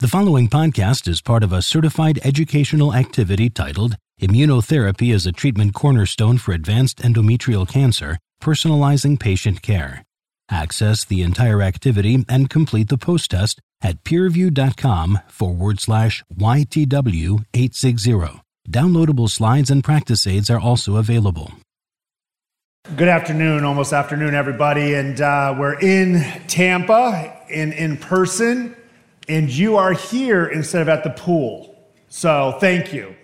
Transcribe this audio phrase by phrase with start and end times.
[0.00, 5.74] The following podcast is part of a certified educational activity titled Immunotherapy as a Treatment
[5.74, 10.04] Cornerstone for Advanced Endometrial Cancer Personalizing Patient Care.
[10.48, 18.40] Access the entire activity and complete the post test at peerview.com forward slash YTW860.
[18.70, 21.54] Downloadable slides and practice aids are also available.
[22.94, 24.94] Good afternoon, almost afternoon, everybody.
[24.94, 28.76] And uh, we're in Tampa in, in person,
[29.28, 31.74] and you are here instead of at the pool.
[32.08, 33.14] So thank you.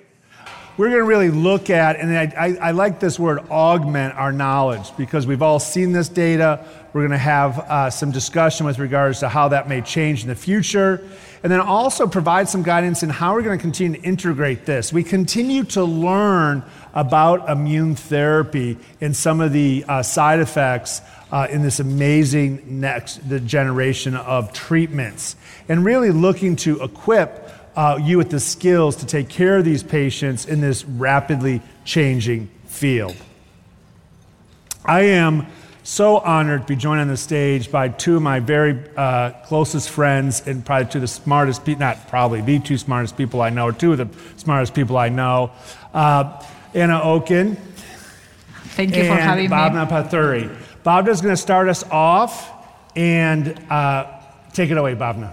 [0.77, 4.33] We're going to really look at, and I, I, I like this word, augment our
[4.33, 6.67] knowledge, because we've all seen this data.
[6.93, 10.29] We're going to have uh, some discussion with regards to how that may change in
[10.29, 11.09] the future.
[11.45, 14.93] And then also provide some guidance in how we're going to continue to integrate this.
[14.93, 21.03] We continue to learn about immune therapy and some of the uh, side effects
[21.33, 25.37] uh, in this amazing next the generation of treatments.
[25.69, 29.83] And really looking to equip uh, you with the skills to take care of these
[29.83, 33.17] patients in this rapidly changing field.
[34.85, 35.47] I am
[35.83, 39.91] so honored to be joined on the stage by two of my very uh, closest
[39.91, 43.51] friends and probably two of the smartest people, not probably the two smartest people I
[43.51, 44.09] know, or two of the
[44.39, 45.53] smartest people I know.
[45.93, 46.43] Uh,
[46.75, 47.57] Anna Oaknin.
[48.77, 49.91] Thank you for having Bhavna me.
[49.91, 50.64] Pothuri.
[50.85, 52.51] Bhavna's going to start us off
[52.95, 54.07] and uh,
[54.53, 55.33] take it away, Bhavna.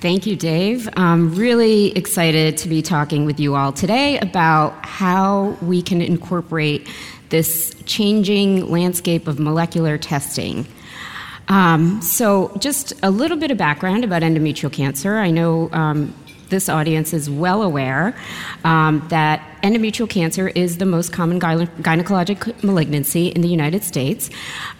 [0.00, 0.88] Thank you, Dave.
[0.96, 6.88] I'm really excited to be talking with you all today about how we can incorporate
[7.28, 10.66] this changing landscape of molecular testing.
[11.46, 15.16] Um, so, just a little bit of background about endometrial cancer.
[15.16, 16.12] I know um,
[16.52, 18.14] this audience is well aware
[18.62, 24.30] um, that endometrial cancer is the most common gyne- gynecologic malignancy in the United States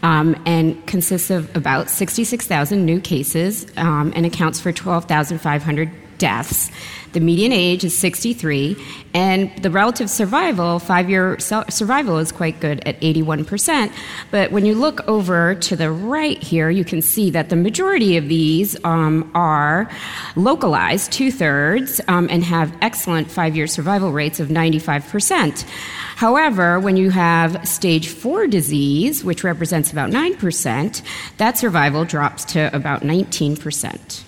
[0.05, 5.91] um, and consists of about 66,000 new cases um, and accounts for 12,500
[6.23, 6.71] deaths.
[7.15, 8.77] The median age is 63,
[9.13, 13.93] and the relative survival, five year survival, is quite good at 81%.
[14.31, 18.17] But when you look over to the right here, you can see that the majority
[18.17, 19.91] of these um, are
[20.37, 25.65] localized, two thirds, um, and have excellent five year survival rates of 95%.
[26.17, 31.03] However, when you have stage four disease, which represents about 9%,
[31.39, 34.23] that survival drops to about 19%.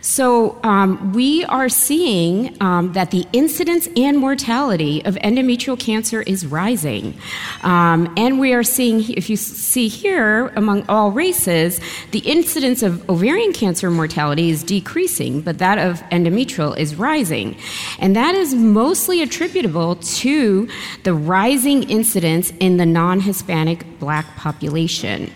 [0.00, 6.46] So um, we are seeing um, that the incidence and mortality of endometrial cancer is
[6.46, 7.18] rising.
[7.62, 11.80] Um, and we are seeing, if you see here, among all races,
[12.12, 17.56] the incidence of ovarian cancer mortality is decreasing, but that of endometrial is rising.
[17.98, 20.68] And that is mostly attributable to
[21.04, 25.30] the rising incidence in the non Hispanic black population.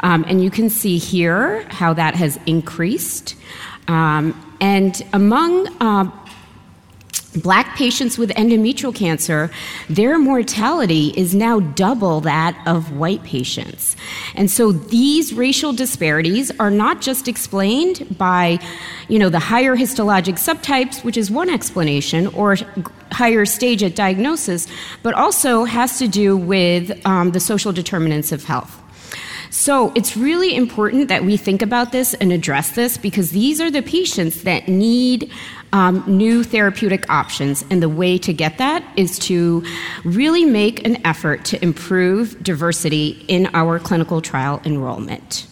[0.00, 3.36] Um, and you can see here how that has increased.
[3.88, 6.10] Um, and among uh,
[7.36, 9.50] Black patients with endometrial cancer,
[9.88, 13.96] their mortality is now double that of white patients.
[14.34, 18.58] And so these racial disparities are not just explained by,
[19.08, 22.56] you know, the higher histologic subtypes, which is one explanation, or
[23.12, 24.66] higher stage at diagnosis,
[25.02, 28.81] but also has to do with um, the social determinants of health.
[29.62, 33.70] So it's really important that we think about this and address this because these are
[33.70, 35.30] the patients that need
[35.72, 37.64] um, new therapeutic options.
[37.70, 39.64] And the way to get that is to
[40.02, 45.46] really make an effort to improve diversity in our clinical trial enrollment.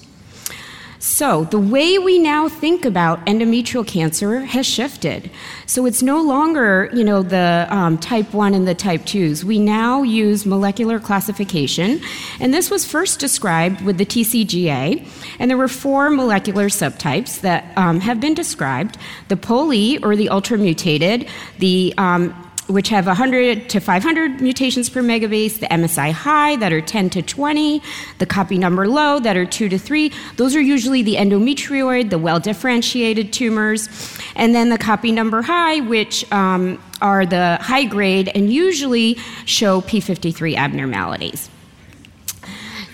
[1.02, 5.30] So, the way we now think about endometrial cancer has shifted.
[5.64, 9.42] So, it's no longer, you know, the um, type 1 and the type 2s.
[9.42, 12.02] We now use molecular classification,
[12.38, 15.08] and this was first described with the TCGA.
[15.38, 20.26] And there were four molecular subtypes that um, have been described the POLE, or the
[20.26, 21.26] ultramutated,
[21.60, 26.80] the um, which have 100 to 500 mutations per megabase, the MSI high that are
[26.80, 27.82] 10 to 20,
[28.18, 30.12] the copy number low that are 2 to 3.
[30.36, 33.88] Those are usually the endometrioid, the well differentiated tumors,
[34.36, 39.80] and then the copy number high, which um, are the high grade and usually show
[39.80, 41.50] P53 abnormalities.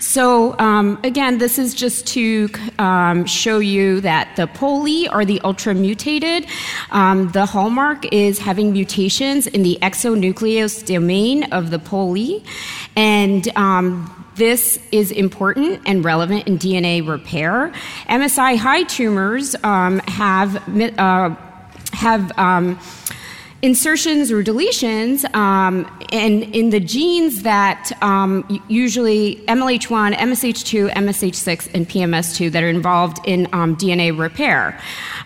[0.07, 2.49] So, um, again, this is just to
[2.79, 6.47] um, show you that the POLE are the ultra mutated.
[6.91, 12.41] Um, the hallmark is having mutations in the exonuclease domain of the POLE.
[12.95, 17.73] And um, this is important and relevant in DNA repair.
[18.07, 20.55] MSI high tumors um, have,
[20.97, 21.35] uh,
[21.91, 22.79] have um,
[23.61, 31.89] insertions or deletions um, and in the genes that um, usually MLH1, MSH2, MSH6, and
[31.89, 34.79] PMS2 that are involved in um, DNA repair.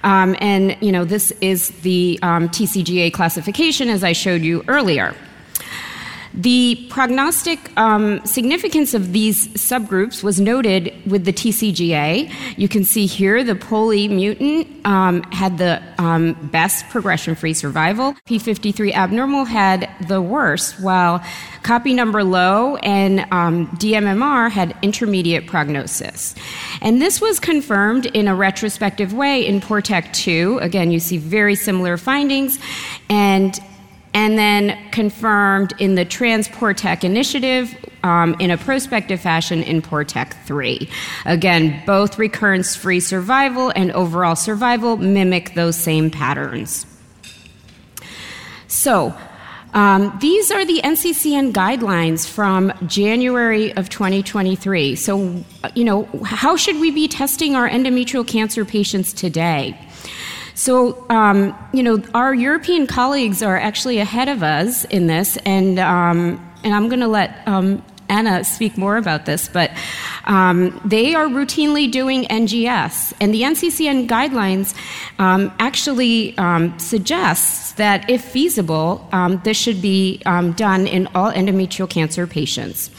[0.03, 5.15] Um, and you know this is the um, TCGA classification as I showed you earlier.
[6.33, 12.31] The prognostic um, significance of these subgroups was noted with the TCGA.
[12.57, 18.13] You can see here the POLE mutant um, had the um, best progression free survival.
[18.27, 21.23] P53 abnormal had the worst, while
[21.63, 26.33] copy number low and um, DMMR had intermediate prognosis.
[26.81, 30.59] And this was confirmed in a retrospective way in PORTEC 2.
[30.61, 32.57] Again, you see very similar findings.
[33.09, 33.59] And
[34.13, 40.89] and then confirmed in the TransPORTEC initiative um, in a prospective fashion in PORTEC 3.
[41.25, 46.85] Again, both recurrence free survival and overall survival mimic those same patterns.
[48.67, 49.15] So,
[49.73, 54.95] um, these are the NCCN guidelines from January of 2023.
[54.97, 55.43] So,
[55.75, 59.79] you know, how should we be testing our endometrial cancer patients today?
[60.61, 65.79] So, um, you know, our European colleagues are actually ahead of us in this, and
[65.79, 69.71] um, and I'm going to let um, Anna speak more about this, but
[70.25, 74.75] um, they are routinely doing NGS, and the NCCN guidelines
[75.17, 81.31] um, actually um, suggests that if feasible, um, this should be um, done in all
[81.31, 82.91] endometrial cancer patients.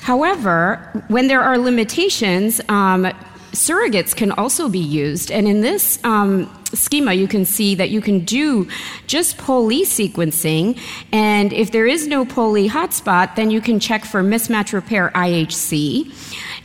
[0.00, 2.62] However, when there are limitations,
[3.52, 5.98] surrogates can also be used, and in this
[6.74, 8.68] schema, you can see that you can do
[9.06, 10.78] just POLE sequencing,
[11.12, 16.12] and if there is no POLE hotspot, then you can check for mismatch repair IHC.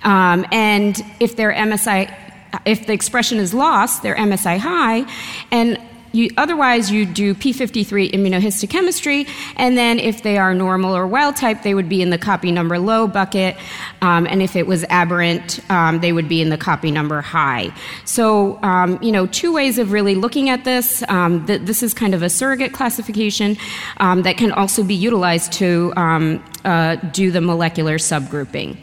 [0.06, 2.13] Um, and if their MSI,
[2.65, 5.06] if the expression is lost, they're MSI high,
[5.51, 5.80] and
[6.13, 9.27] you, otherwise, you do P53 immunohistochemistry,
[9.57, 12.51] and then if they are normal or wild type, they would be in the copy
[12.51, 13.57] number low bucket,
[14.01, 17.74] um, and if it was aberrant, um, they would be in the copy number high.
[18.06, 21.04] So, um, you know, two ways of really looking at this.
[21.10, 23.57] Um, th- this is kind of a surrogate classification
[23.98, 28.77] um, that can also be utilized to um, uh, do the molecular subgrouping.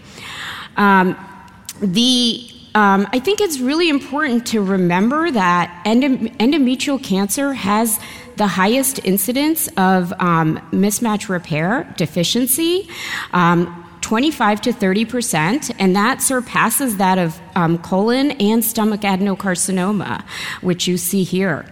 [1.81, 7.99] the um, I think it's really important to remember that endometrial cancer has
[8.37, 12.89] the highest incidence of um, mismatch repair deficiency.
[13.33, 20.23] Um, 25 to 30 percent, and that surpasses that of um, colon and stomach adenocarcinoma,
[20.63, 21.67] which you see here.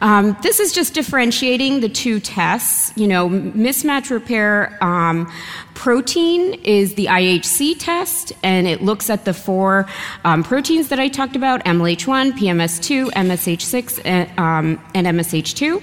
[0.00, 2.92] Um, this is just differentiating the two tests.
[2.96, 5.30] You know, mismatch repair um,
[5.74, 9.86] protein is the IHC test, and it looks at the four
[10.24, 15.82] um, proteins that I talked about MLH1, PMS2, MSH6, and, um, and MSH2.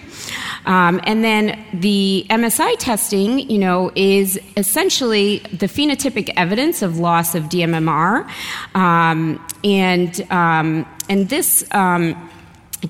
[0.67, 7.35] Um, and then the MSI testing, you know, is essentially the phenotypic evidence of loss
[7.35, 8.29] of DMMR.
[8.75, 11.63] Um, and, and this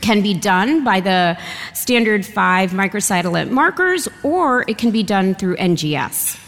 [0.02, 1.38] can be done by the
[1.74, 6.44] standard five microsatellite markers, or it can be done through NGS.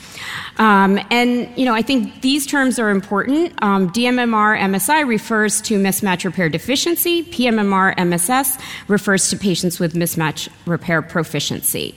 [0.58, 3.54] Um, and you know, I think these terms are important.
[3.64, 7.24] Um, DMMR MSI refers to mismatch repair deficiency.
[7.24, 8.58] PMMR MSS
[8.88, 11.96] refers to patients with mismatch repair proficiency.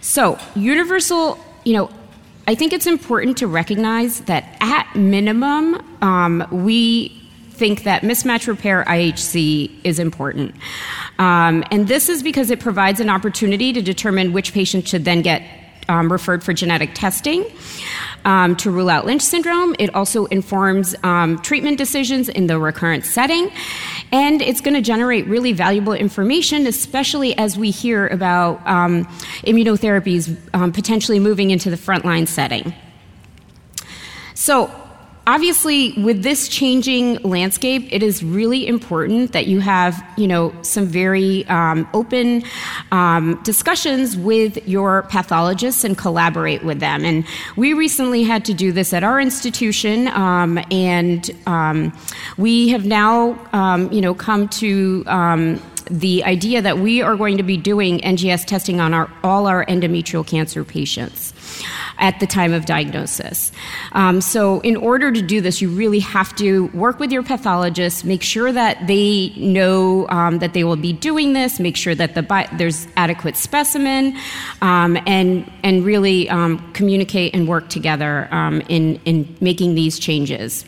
[0.00, 1.90] So, universal, you know,
[2.46, 7.17] I think it's important to recognize that at minimum, um, we
[7.58, 10.54] think that mismatch repair IHC is important.
[11.18, 15.22] Um, and this is because it provides an opportunity to determine which patient should then
[15.22, 15.42] get
[15.88, 17.44] um, referred for genetic testing
[18.24, 19.74] um, to rule out Lynch syndrome.
[19.78, 23.50] It also informs um, treatment decisions in the recurrent setting.
[24.12, 29.04] And it's going to generate really valuable information, especially as we hear about um,
[29.44, 32.74] immunotherapies um, potentially moving into the frontline setting.
[34.34, 34.70] So,
[35.28, 40.86] obviously with this changing landscape it is really important that you have you know some
[40.86, 42.42] very um, open
[42.92, 47.04] um, discussions with your pathologists and collaborate with them.
[47.04, 51.92] And we recently had to do this at our institution um, and um,
[52.38, 57.36] we have now um, you know come to um, the idea that we are going
[57.36, 61.34] to be doing NGS testing on our, all our endometrial cancer patients
[61.98, 63.52] at the time of diagnosis.
[63.92, 68.04] Um, so, in order to do this, you really have to work with your pathologist,
[68.04, 72.14] make sure that they know um, that they will be doing this, make sure that
[72.14, 74.16] the bi- there's adequate specimen,
[74.62, 80.64] um, and and really um, communicate and work together um, in in making these changes.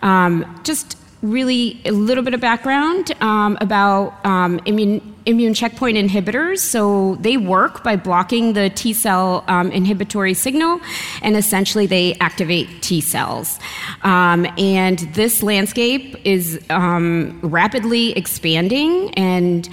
[0.00, 6.58] Um, just really a little bit of background um, about um, immune, immune checkpoint inhibitors.
[6.60, 10.80] So they work by blocking the T cell um, inhibitory signal,
[11.22, 13.58] and essentially they activate T cells.
[14.02, 19.68] Um, and this landscape is um, rapidly expanding, and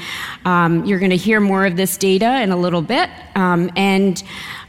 [0.46, 3.10] um, you're going to hear more of this data in a little bit.
[3.36, 4.24] and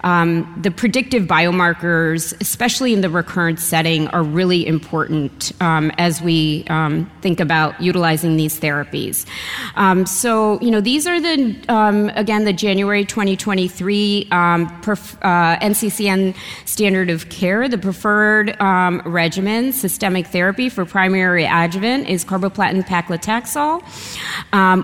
[0.07, 6.65] um, the predictive biomarkers, especially in the recurrent setting, are really important um, as we
[6.69, 9.27] um, think about utilizing these therapies.
[9.75, 15.59] Um, so, you know, these are the, um, again, the January 2023 um, perf- uh,
[15.59, 16.37] NCCN
[16.67, 17.69] standard of care.
[17.69, 18.57] The preferred
[19.05, 23.83] regimen, systemic therapy for primary adjuvant, is carboplatin paclitaxel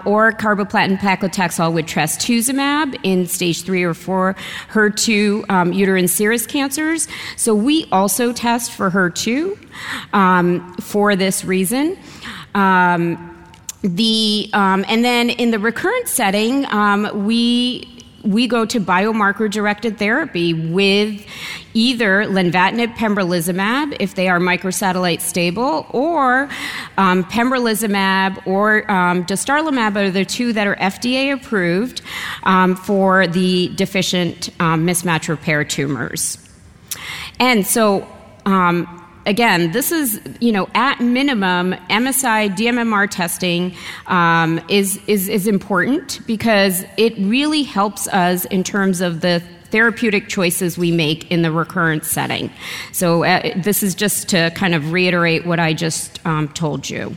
[0.05, 4.35] or carboplatin paclitaxel with trastuzumab in stage three or four
[4.73, 5.12] HER2
[5.49, 7.09] um, uterine serous cancers.
[7.37, 9.59] So we also test for HER2
[10.13, 11.97] um, for this reason.
[12.55, 13.29] Um,
[13.83, 19.99] the um, and then in the recurrent setting, um, we we go to biomarker directed
[19.99, 21.25] therapy with
[21.75, 26.49] either lenvatinib pembrolizumab if they are microsatellite stable or
[26.99, 32.03] um, pembrolizumab or um, dostarlimab are the two that are fda approved
[32.45, 36.39] um, for the deficient um, mismatch repair tumors.
[37.41, 38.07] And so
[38.47, 43.75] um, again, this is, you know, at minimum, MSI DMMR testing
[44.07, 50.29] um, is, is, is important because it really helps us in terms of the therapeutic
[50.29, 52.51] choices we make in the recurrent setting.
[52.93, 57.17] So, uh, this is just to kind of reiterate what I just um, told you.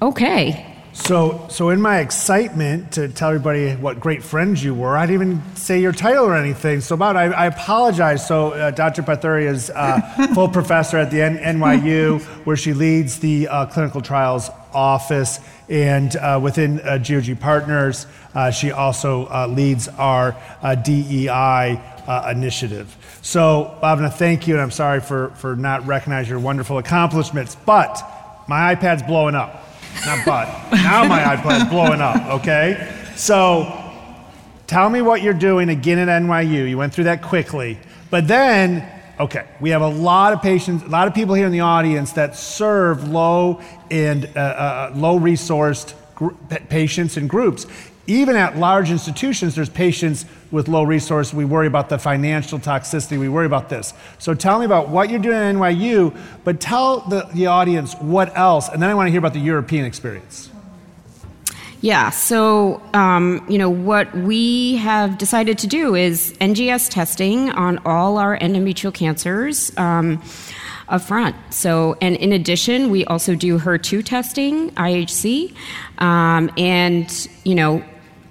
[0.00, 0.75] Okay.
[0.96, 5.22] So, so in my excitement to tell everybody what great friends you were, I didn't
[5.30, 6.80] even say your title or anything.
[6.80, 8.26] So, about I, I apologize.
[8.26, 9.02] So, uh, Dr.
[9.02, 10.00] Pothuri is uh,
[10.34, 15.38] full professor at the N- NYU, where she leads the uh, clinical trials office,
[15.68, 20.34] and uh, within uh, GOG Partners, uh, she also leads our
[20.82, 21.80] DEI
[22.30, 22.96] initiative.
[23.22, 28.02] So, Bhavna, thank you, and I'm sorry for for not recognizing your wonderful accomplishments, but
[28.48, 29.65] my iPad's blowing up.
[30.04, 30.72] Not but.
[30.72, 32.92] now my iPad's blowing up, okay?
[33.14, 33.92] So
[34.66, 36.68] tell me what you're doing again at NYU.
[36.68, 37.78] You went through that quickly.
[38.10, 38.88] But then,
[39.18, 42.12] okay, we have a lot of patients, a lot of people here in the audience
[42.12, 43.60] that serve low
[43.90, 46.34] and uh, uh, low resourced gr-
[46.68, 47.66] patients and groups
[48.06, 51.34] even at large institutions, there's patients with low resource.
[51.34, 53.18] We worry about the financial toxicity.
[53.18, 53.92] We worry about this.
[54.18, 58.36] So tell me about what you're doing at NYU, but tell the, the audience what
[58.36, 58.68] else.
[58.68, 60.50] And then I want to hear about the European experience.
[61.82, 67.78] Yeah, so, um, you know, what we have decided to do is NGS testing on
[67.84, 69.76] all our endometrial cancers.
[69.76, 70.22] Um,
[70.88, 71.34] up front.
[71.50, 75.52] So, and in addition, we also do HER2 testing, IHC,
[75.98, 77.84] um, and you know,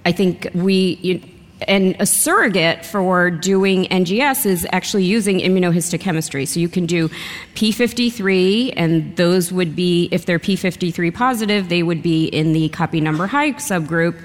[0.05, 1.21] I think we, you,
[1.61, 6.47] and a surrogate for doing NGS is actually using immunohistochemistry.
[6.47, 7.09] So you can do
[7.55, 12.99] P53, and those would be, if they're P53 positive, they would be in the copy
[12.99, 14.21] number high subgroup.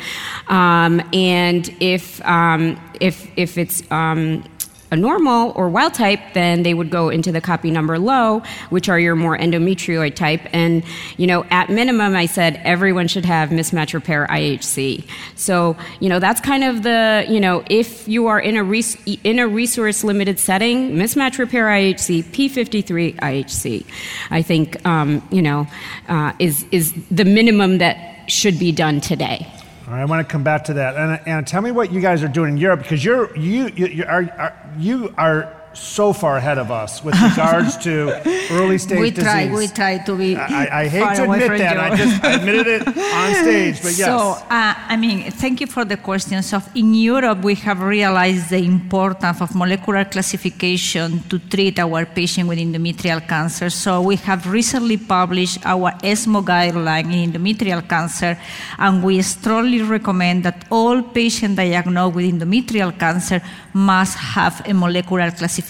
[0.51, 4.45] Um, and if, um, if, if it's um,
[4.91, 8.89] a normal or wild type, then they would go into the copy number low, which
[8.89, 10.41] are your more endometrioid type.
[10.53, 10.83] And,
[11.17, 15.07] you know, at minimum, I said everyone should have mismatch repair IHC.
[15.37, 18.99] So, you know, that's kind of the, you know, if you are in a, res-
[19.25, 23.87] in a resource limited setting, mismatch repair IHC, P53 IHC,
[24.31, 25.67] I think, um, you know,
[26.09, 29.47] uh, is, is the minimum that should be done today.
[29.91, 30.95] All right, I want to come back to that.
[30.95, 33.87] And, and tell me what you guys are doing in Europe because you're, you, you,
[33.87, 38.11] you are, are, you are so far ahead of us with regards to
[38.51, 39.25] early stage we disease.
[39.25, 40.37] Try, we try to be.
[40.37, 41.79] I, I hate to admit that.
[41.79, 44.07] I just admitted it on stage, but yes.
[44.07, 44.17] So,
[44.51, 46.43] uh, I mean, thank you for the question.
[46.43, 52.49] So, in Europe, we have realized the importance of molecular classification to treat our patient
[52.49, 53.71] with endometrial cancer.
[53.71, 58.37] So, we have recently published our ESMO guideline in endometrial cancer,
[58.79, 63.41] and we strongly recommend that all patients diagnosed with endometrial cancer
[63.73, 65.61] must have a molecular classification,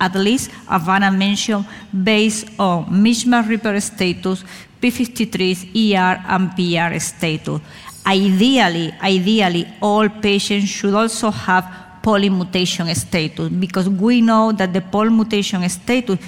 [0.00, 4.44] at least, as Vanna mentioned, based on mismatch repair status,
[4.80, 7.60] P53, ER, and PR status.
[8.06, 14.80] Ideally, ideally, all patients should also have POLE mutation status because we know that the
[14.80, 16.18] POLE mutation status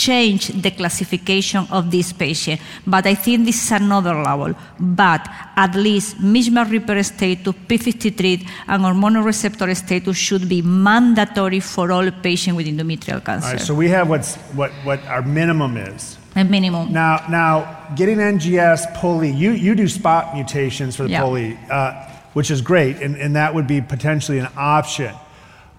[0.00, 2.60] change the classification of this patient.
[2.86, 4.54] But I think this is another level.
[4.78, 11.92] But at least mismatch repair status, P53, and hormonal receptor status should be mandatory for
[11.92, 13.46] all patients with endometrial cancer.
[13.46, 16.16] All right, so we have what's, what, what our minimum is.
[16.36, 16.92] A minimum.
[16.92, 21.24] Now, now getting NGS POLE, you, you do spot mutations for the Yeah.
[21.70, 25.12] Uh, which is great, and, and that would be potentially an option.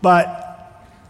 [0.02, 0.41] But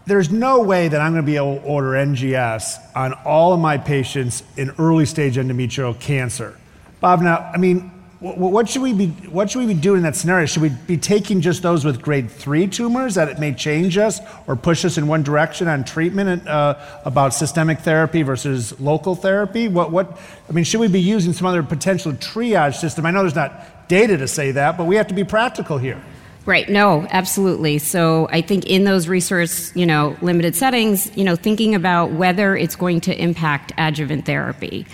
[0.06, 3.60] there's no way that I'm going to be able to order NGS on all of
[3.60, 6.58] my patients in early stage endometrial cancer.
[7.00, 7.90] Bob, now, I mean,
[8.20, 10.46] wh- wh- what should we be what should we be doing in that scenario?
[10.46, 14.20] Should we be taking just those with grade three tumors that it may change us
[14.46, 19.68] or push us in one direction on treatment uh, about systemic therapy versus local therapy?
[19.68, 20.18] What what
[20.48, 23.06] I mean, should we be using some other potential triage system?
[23.06, 26.02] I know there's not data to say that, but we have to be practical here.
[26.44, 26.68] Right.
[26.68, 27.78] No, absolutely.
[27.78, 32.56] So I think in those resource, you know, limited settings, you know, thinking about whether
[32.56, 34.86] it's going to impact adjuvant therapy,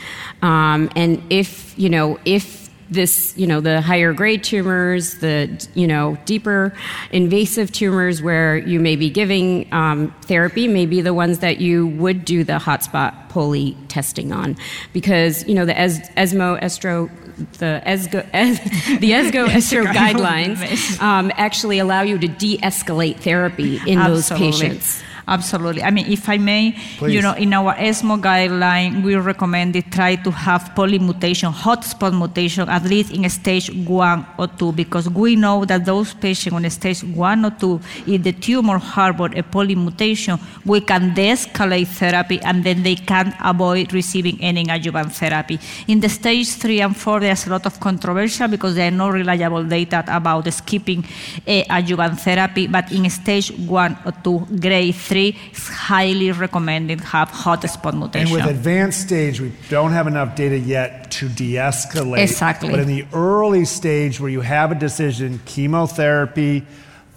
[0.43, 5.87] um, and if you know if this, you know, the higher grade tumors, the you
[5.87, 6.75] know deeper
[7.13, 11.87] invasive tumors where you may be giving um, therapy, may be the ones that you
[11.87, 14.57] would do the hotspot POLE testing on,
[14.93, 17.11] because you know the Es- ESMO estro
[17.59, 18.31] the ESGO,
[19.01, 25.03] the ESGO estro guidelines um, actually allow you to de-escalate therapy in those patients.
[25.29, 25.83] Absolutely.
[25.83, 27.15] I mean, if I may, Please.
[27.15, 32.67] you know, in our ESMO guideline, we recommended try to have POLE mutation, hotspot mutation,
[32.69, 37.05] at least in stage one or two, because we know that those patients on stage
[37.05, 42.65] one or two, if the tumor harbor a POLE mutation, we can de-escalate therapy and
[42.65, 45.61] then they can avoid receiving any adjuvant therapy.
[45.89, 49.11] In the stage three and four, there's a lot of controversial because there are no
[49.11, 51.05] reliable data about skipping
[51.47, 57.31] uh, adjuvant therapy, but in stage one or two, grade three, it's highly recommended have
[57.31, 58.21] hotspot mutation.
[58.21, 58.33] And mutation.
[58.33, 62.23] with advanced stage, we don't have enough data yet to de-escalate.
[62.23, 62.71] Exactly.
[62.71, 66.65] But in the early stage where you have a decision, chemotherapy,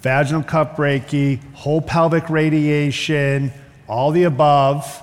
[0.00, 3.52] vaginal cuff brachy, whole pelvic radiation,
[3.86, 5.02] all the above,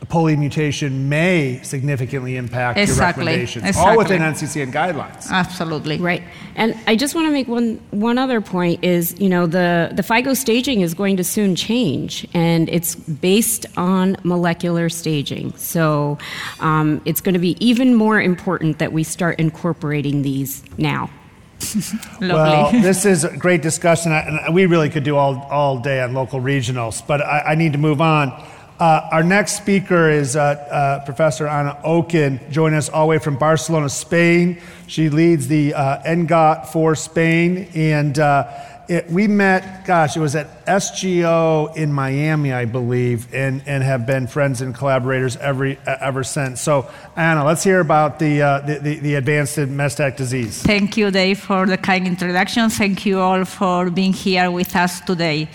[0.00, 3.24] a POLE mutation may significantly impact Exactly.
[3.24, 3.76] your recommendations.
[3.76, 5.28] All within NCCN guidelines.
[5.28, 5.98] Absolutely.
[5.98, 6.22] Right.
[6.54, 10.02] And I just want to make one one other point is, you know, the the
[10.02, 15.52] FIGO staging is going to soon change and it's based on molecular staging.
[15.56, 16.18] So
[16.60, 21.10] um, it's going to be even more important that we start incorporating these now.
[22.20, 22.28] Lovely.
[22.28, 26.14] Well, this is a great discussion, and we really could do all, all day on
[26.14, 28.30] local regionals, but I, I need to move on.
[28.78, 33.18] Uh, our next speaker is uh, uh, Professor Anna Oaknin, joining us all the way
[33.18, 34.60] from Barcelona, Spain.
[34.86, 38.48] She leads the uh, NGOT for Spain, and uh,
[38.88, 44.06] it, we met, gosh, it was at SGO in Miami, I believe, and, and have
[44.06, 46.60] been friends and collaborators every, ever since.
[46.60, 50.62] So, Anna, let's hear about the, uh, the, the, the advanced metastatic disease.
[50.62, 52.70] Thank you, Dave, for the kind introduction.
[52.70, 55.48] Thank you all for being here with us today.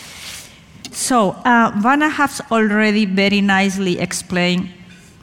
[0.93, 4.69] So, uh, Vanna has already very nicely explained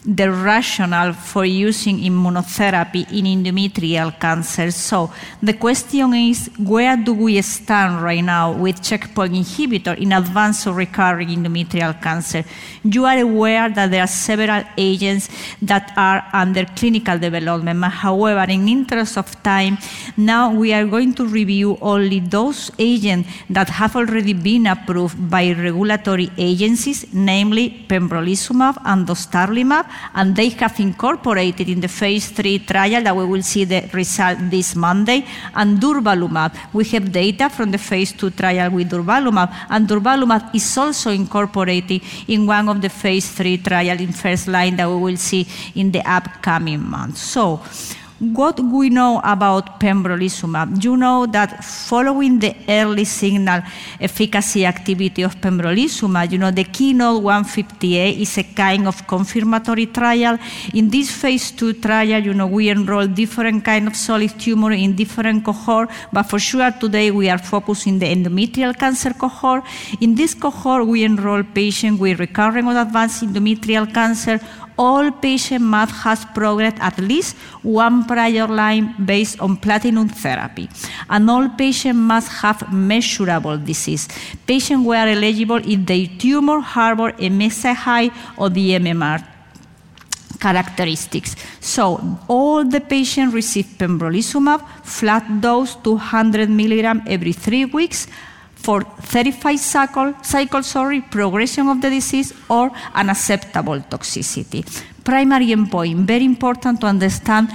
[0.04, 4.70] the rationale for using immunotherapy in endometrial cancer.
[4.70, 10.66] So, the question is where do we stand right now with checkpoint inhibitor in advanced
[10.66, 12.44] or recurring endometrial cancer?
[12.82, 15.28] You are aware that there are several agents
[15.60, 17.84] that are under clinical development.
[17.84, 19.76] However, in interest of time,
[20.16, 25.52] now we are going to review only those agents that have already been approved by
[25.52, 33.02] regulatory agencies, namely pembrolizumab and dostarlimab, and they have incorporated in the phase three trial
[33.02, 35.24] that we will see the result this Monday,
[35.54, 36.52] and durvalumab.
[36.72, 42.02] We have data from the phase two trial with durvalumab, and durvalumab is also incorporated
[42.28, 45.90] in one of the phase three trial in first line that we will see in
[45.90, 47.20] the upcoming months.
[47.20, 47.62] So,
[48.20, 53.62] what we know about pembrolizumab, you know that following the early signal
[53.98, 60.38] efficacy activity of pembrolizumab, you know the keynote 158 is a kind of confirmatory trial.
[60.74, 64.94] In this phase two trial, you know we enroll different kind of solid tumor in
[64.94, 69.64] different cohort, but for sure today we are focusing the endometrial cancer cohort.
[70.02, 74.38] In this cohort, we enroll patients with recurrent or advanced endometrial cancer
[74.78, 80.68] all patient must have progressed at least one prior line based on platinum therapy.
[81.08, 84.08] And all patients must have measurable disease.
[84.46, 89.26] Patients were eligible if their tumor harbor a MSI or the MMR
[90.40, 91.36] characteristics.
[91.60, 98.06] So all the patients received pembrolizumab, flat dose 200 milligram every three weeks
[98.70, 104.62] for 35 cycle, cycles, sorry, progression of the disease or unacceptable toxicity.
[105.02, 107.48] Primary endpoint, very important to understand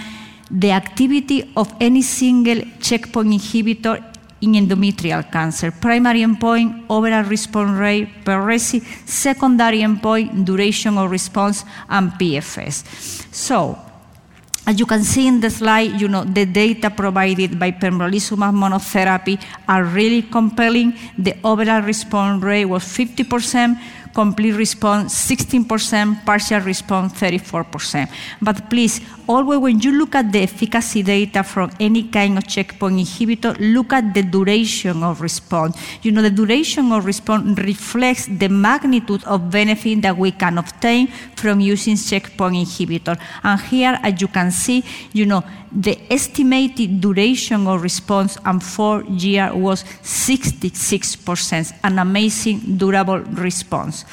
[0.51, 4.03] the activity of any single checkpoint inhibitor
[4.41, 5.71] in endometrial cancer.
[5.71, 12.83] Primary endpoint, overall response rate per RECIST, secondary endpoint, duration of response, and PFS.
[13.33, 13.84] So,
[14.67, 19.39] as you can see in the slide, you know, the data provided by pembrolizumab monotherapy
[19.67, 20.97] are really compelling.
[21.17, 23.79] The overall response rate was 50%,
[24.15, 28.07] complete response 16%, partial response 34%.
[28.41, 32.95] But please, always when you look at the efficacy data from any kind of checkpoint
[32.95, 35.77] inhibitor, look at the duration of response.
[36.01, 41.07] You know, the duration of response reflects the magnitude of benefit that we can obtain
[41.35, 43.19] from using checkpoint inhibitor.
[43.43, 45.43] And here, as you can see, you know,
[45.75, 54.04] the estimated duration of response and four year was 66%, an amazing durable response.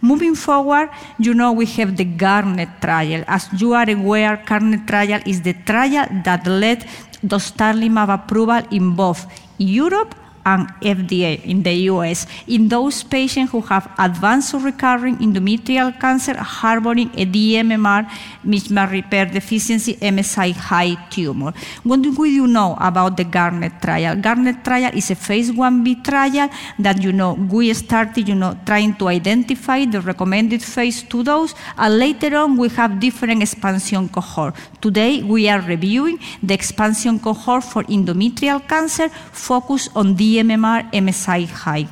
[0.00, 3.24] Moving forward, you know we have the Garnet trial.
[3.26, 6.86] As you are aware, Garnet trial is the trial that led
[7.26, 9.26] dostarlimab approval in both
[9.58, 10.14] Europe
[10.48, 16.34] and FDA in the US in those patients who have advanced or recurring endometrial cancer
[16.36, 18.02] harboring a DMMR
[18.44, 21.52] mismatch repair deficiency MSI high tumor.
[21.84, 24.16] What do you know about the Garnet trial?
[24.16, 28.94] Garnet trial is a phase 1b trial that you know we started you know trying
[29.00, 34.54] to identify the recommended phase 2 dose and later on we have different expansion cohort.
[34.80, 39.08] Today we are reviewing the expansion cohort for endometrial cancer
[39.48, 41.88] focused on DMMR MMR MSI high.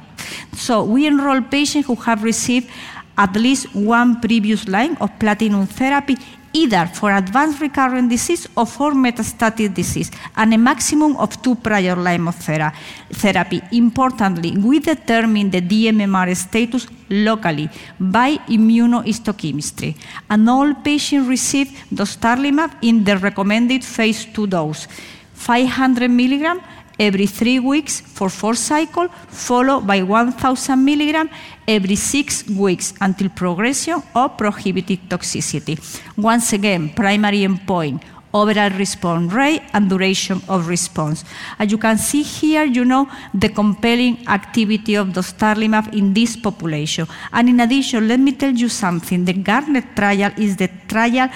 [0.55, 2.69] So we enroll patients who have received
[3.17, 6.17] at least one previous line of platinum therapy,
[6.53, 11.97] either for advanced recurrent disease or for metastatic disease, and a maximum of two prior
[11.97, 12.73] lines of thera
[13.13, 13.61] therapy.
[13.73, 17.69] Importantly, we determine the DMMR status locally
[18.01, 19.97] by immunohistochemistry,
[20.31, 24.89] and all patients receive dostarlimab in the recommended phase 2 dose,
[25.35, 26.61] 500 milligram
[26.99, 31.29] every three weeks for four cycles, followed by 1,000 milligram
[31.67, 35.79] every six weeks until progression or prohibited toxicity.
[36.17, 41.25] Once again, primary endpoint, overall response rate and duration of response.
[41.59, 47.07] As you can see here, you know the compelling activity of dostarlimab in this population.
[47.33, 49.25] And in addition, let me tell you something.
[49.25, 51.31] The Garnet trial is the trial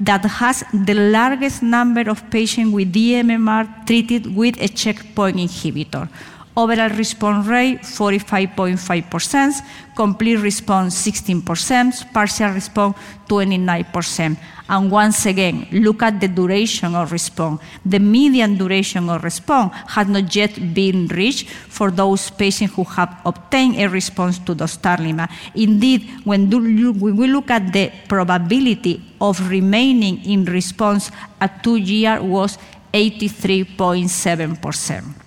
[0.00, 6.08] that has the largest number of patients with DMMR treated with a checkpoint inhibitor.
[6.56, 9.60] Overall response rate 45.5%,
[9.96, 14.36] complete response 16%, partial response 29%.
[14.68, 17.60] And once again, look at the duration of response.
[17.84, 23.20] The median duration of response has not yet been reached for those patients who have
[23.26, 25.28] obtained a response to dostarlimab.
[25.56, 32.58] Indeed, when we look at the probability of remaining in response at two years was
[32.92, 35.23] 83.7%.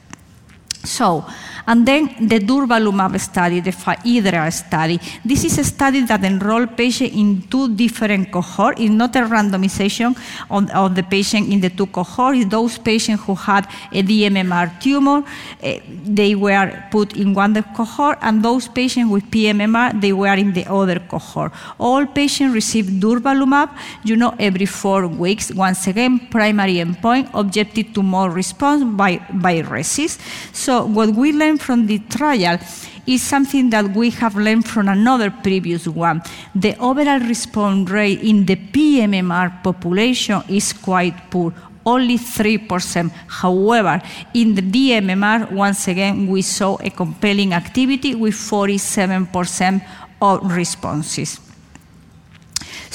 [0.88, 1.26] So,
[1.67, 4.99] and then the durvalumab study, the PHAEDRA study.
[5.23, 8.80] This is a study that enrolled patients in two different cohorts.
[8.80, 10.15] It's not a randomization
[10.49, 12.45] of, of the patient in the two cohorts.
[12.45, 15.23] Those patients who had a DMMR tumor,
[15.62, 15.73] uh,
[16.06, 20.65] they were put in one cohort, and those patients with PMMR, they were in the
[20.71, 21.51] other cohort.
[21.80, 23.69] All patients received durvalumab,
[24.06, 25.53] you know, every four weeks.
[25.53, 30.19] Once again, primary endpoint, objective tumor response by, by RECIST.
[30.53, 32.60] So what we learned learned from the trial
[33.06, 36.22] is something that we have learned from another previous one.
[36.56, 41.54] The overall response rate in the PMMR population is quite poor,
[41.86, 43.12] only 3%.
[43.28, 44.02] However,
[44.34, 49.82] in the DMMR, once again, we saw a compelling activity with 47%
[50.22, 51.46] of responses.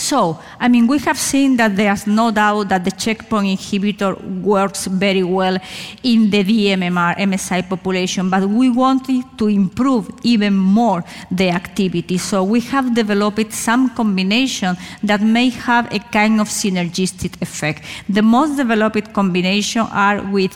[0.03, 4.13] So, I mean, we have seen that there's no doubt that the checkpoint inhibitor
[4.43, 5.57] works very well
[6.03, 12.19] in the DMMR MSI population, but we wanted to improve even more the activity.
[12.19, 17.85] So we have developed some combination that may have a kind of synergistic effect.
[18.09, 20.53] The most developed combination are with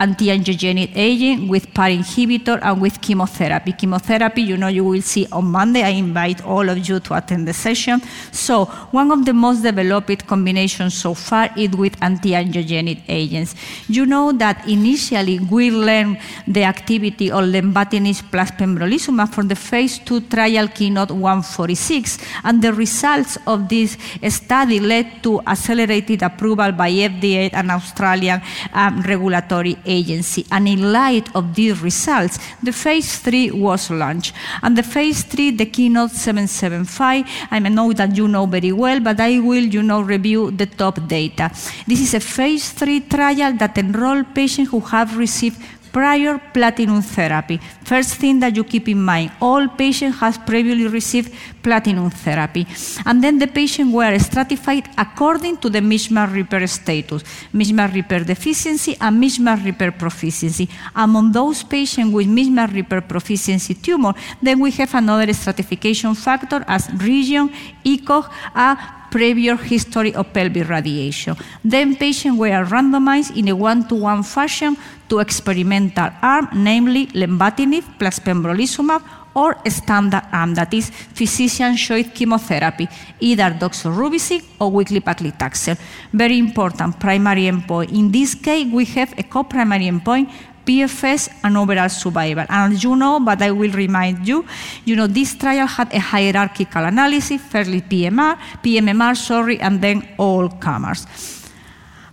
[0.00, 3.72] anti-angiogenic agent, with PARP inhibitor, and with chemotherapy.
[3.72, 5.82] Chemotherapy, you know, you will see on Monday.
[5.82, 8.00] I invite all of you to attend the session.
[8.32, 13.54] So one of the most developed combinations so far is with anti-angiogenic agents.
[13.88, 19.98] You know that initially we learned the activity of lenvatinib plus pembrolizumab from the phase
[19.98, 23.96] two trial Keynote 146, and the results of this
[24.28, 28.40] study led to accelerated approval by FDA and Australian
[28.72, 30.46] um, regulatory agency.
[30.52, 34.34] And in light of these results, the phase three was launched.
[34.62, 39.18] And the phase three, the keynote 775, I know that you know very well, but
[39.20, 41.50] I will, you know, review the top data.
[41.86, 45.60] This is a phase three trial that enrolled patients who have received
[45.92, 47.60] prior platinum therapy.
[47.84, 52.66] First thing that you keep in mind, all patients has previously received platinum therapy.
[53.04, 57.22] And then the patients were stratified according to the mismatch repair status,
[57.54, 60.68] mismatch repair deficiency and mismatch repair proficiency.
[60.94, 66.88] Among those patients with mismatch repair proficiency tumor, then we have another stratification factor as
[66.92, 67.50] region,
[67.84, 71.36] ECOG, a prior history of pelvic radiation.
[71.64, 74.76] Then patients were randomized in a one-to-one fashion
[75.08, 79.02] to experimental arm, namely lenvatinib plus pembrolizumab
[79.34, 82.88] or standard arm, that is physician-choice chemotherapy,
[83.20, 85.78] either doxorubicin or weekly paclitaxel.
[86.12, 87.92] Very important primary endpoint.
[87.92, 90.28] In this case, we have a co-primary endpoint
[90.68, 92.44] PFS and overall survival.
[92.50, 94.44] And you know, but I will remind you,
[94.84, 100.50] you know, this trial had a hierarchical analysis, fairly PMR, PMMR, sorry, and then all
[100.50, 101.06] comers.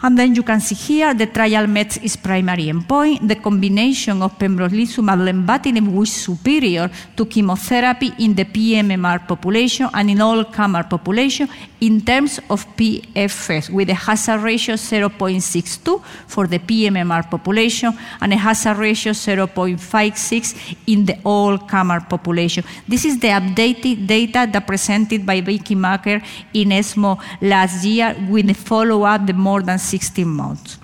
[0.05, 3.27] And then you can see here the trial met its primary endpoint.
[3.27, 10.21] The combination of pembrolizumab lenvatinib was superior to chemotherapy in the PMMR population and in
[10.21, 11.49] all comer population
[11.81, 17.91] in terms of PFS, with a hazard ratio 0.62 for the PMMR population
[18.21, 22.63] and a hazard ratio 0.56 in the all comer population.
[22.87, 28.45] This is the updated data that presented by Vicky Makker in ESMO last year with
[28.47, 30.77] the follow-up the more than 16 months.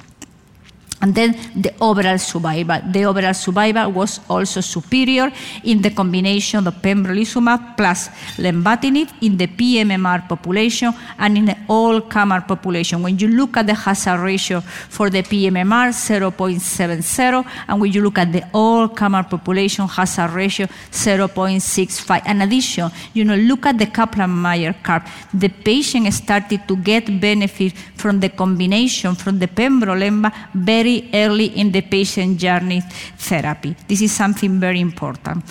[1.01, 2.79] And then the overall survival.
[2.91, 5.31] The overall survival was also superior
[5.63, 12.41] in the combination of pembrolizumab plus lenvatinib in the PMMR population and in the all-comer
[12.41, 13.01] population.
[13.01, 18.17] When you look at the hazard ratio for the PMMR, 0.70, and when you look
[18.17, 22.29] at the all-comer population hazard ratio, 0.65.
[22.29, 25.03] In addition, you know, look at the Kaplan-Meier curve.
[25.33, 31.47] The patient started to get benefit from the combination from the pembrolizumab very very early
[31.59, 32.81] in the patient journey
[33.17, 33.75] therapy.
[33.87, 35.43] This is something very important.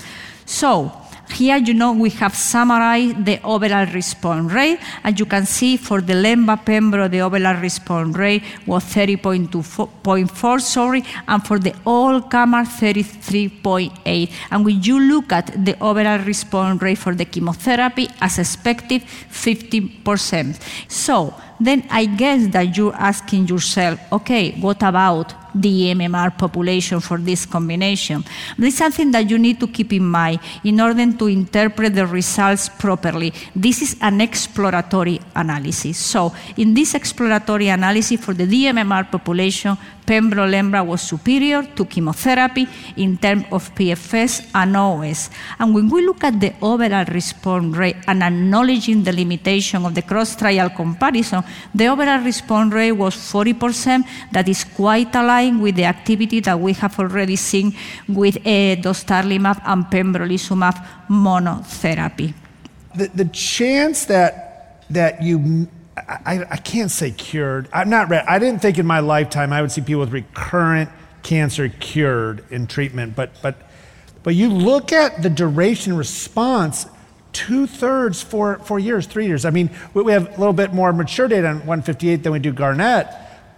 [0.44, 0.92] So,
[1.32, 4.80] here, you know, we have summarized the overall response rate.
[5.04, 11.04] As you can see, for the Lenva Pembro, the overall response rate was 30.4, sorry,
[11.28, 14.32] and for the all comer, 33.8.
[14.50, 20.60] And when you look at the overall response rate for the chemotherapy, as expected, 50%.
[20.88, 27.18] So, then I guess that you're asking yourself, okay, what about the MMR population for
[27.18, 28.24] this combination?
[28.58, 32.06] This is something that you need to keep in mind in order to interpret the
[32.06, 33.32] results properly.
[33.54, 35.98] This is an exploratory analysis.
[35.98, 39.76] So, in this exploratory analysis for the DMMR population,
[40.10, 45.30] pembrolizumab was superior to chemotherapy in terms of PFS and OS.
[45.58, 50.02] And when we look at the overall response rate and acknowledging the limitation of the
[50.02, 54.04] cross-trial comparison, the overall response rate was 40%.
[54.32, 57.74] That is quite aligned with the activity that we have already seen
[58.08, 60.76] with uh, dostarlimab and pembrolizumab
[61.08, 62.34] monotherapy.
[62.94, 67.68] The, the chance that, that you I, I can't say cured.
[67.74, 68.10] I'm not.
[68.10, 70.88] I didn't think in my lifetime I would see people with recurrent
[71.22, 73.56] cancer cured in treatment, but but
[74.22, 76.86] but you look at the duration response,
[77.32, 79.44] two thirds, four four years, three years.
[79.44, 82.52] I mean, we have a little bit more mature data on 158 than we do
[82.52, 83.06] Garnet,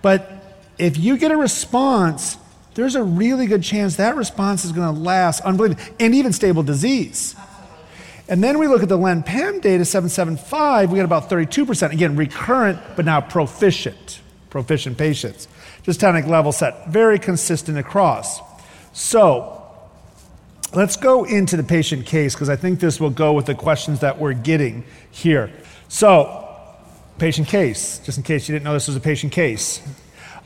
[0.01, 0.42] but
[0.79, 2.37] if you get a response,
[2.75, 6.63] there's a really good chance that response is going to last unbelievable and even stable
[6.63, 7.37] disease.
[8.29, 11.93] And then we look at the LenPem data, 775, we got about 32%.
[11.93, 15.49] Again, recurrent, but now proficient, proficient patients.
[15.83, 18.41] Just tonic level set, very consistent across.
[18.93, 19.63] So
[20.73, 24.01] let's go into the patient case because I think this will go with the questions
[24.01, 25.53] that we're getting here.
[25.89, 26.49] So,
[27.19, 29.83] patient case, just in case you didn't know this was a patient case.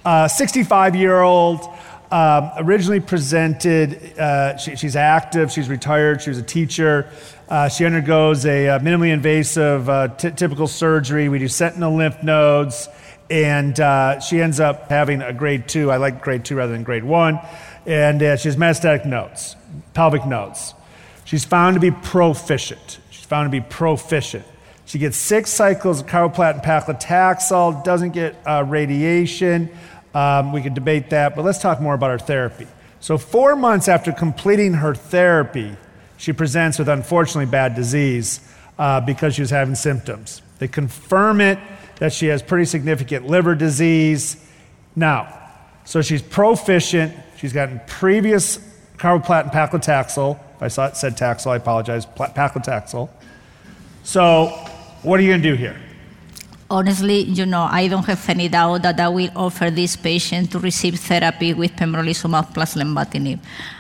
[0.07, 1.69] 65 uh, year old,
[2.13, 7.11] um, originally presented, uh, she, she's active, she's retired, she was a teacher.
[7.49, 11.29] Uh, she undergoes a uh, minimally invasive uh, t- typical surgery.
[11.29, 12.89] We do sentinel lymph nodes,
[13.31, 15.91] and uh, she ends up having a grade two.
[15.91, 17.41] I like grade two rather than grade one.
[17.85, 19.57] And she has metastatic nodes,
[19.95, 20.75] pelvic nodes.
[21.25, 23.01] She's found to be proficient.
[23.11, 24.45] She's found to be proficient.
[24.87, 29.69] She gets six cycles of carboplatin paclitaxel, doesn't get uh, radiation.
[30.17, 32.67] Um, we could debate that, but let's talk more about her therapy.
[33.01, 35.77] So, four months after completing her therapy,
[36.17, 38.41] she presents with unfortunately bad disease
[38.79, 40.41] uh, because she was having symptoms.
[40.59, 41.59] They confirm it
[41.97, 44.43] that she has pretty significant liver disease.
[44.97, 45.39] Now,
[45.85, 47.15] so she's proficient.
[47.37, 48.57] She's gotten previous
[48.97, 50.41] carboplatin paclitaxel.
[50.57, 52.07] If I saw it said taxel, I apologize.
[52.07, 53.11] Paclitaxel.
[54.03, 54.47] So,
[55.03, 55.77] what are you going to do here?
[56.71, 60.59] Honestly, you know, I don't have any doubt that I will offer this patient to
[60.59, 63.39] receive therapy with pembrolizumab plus lenvatinib.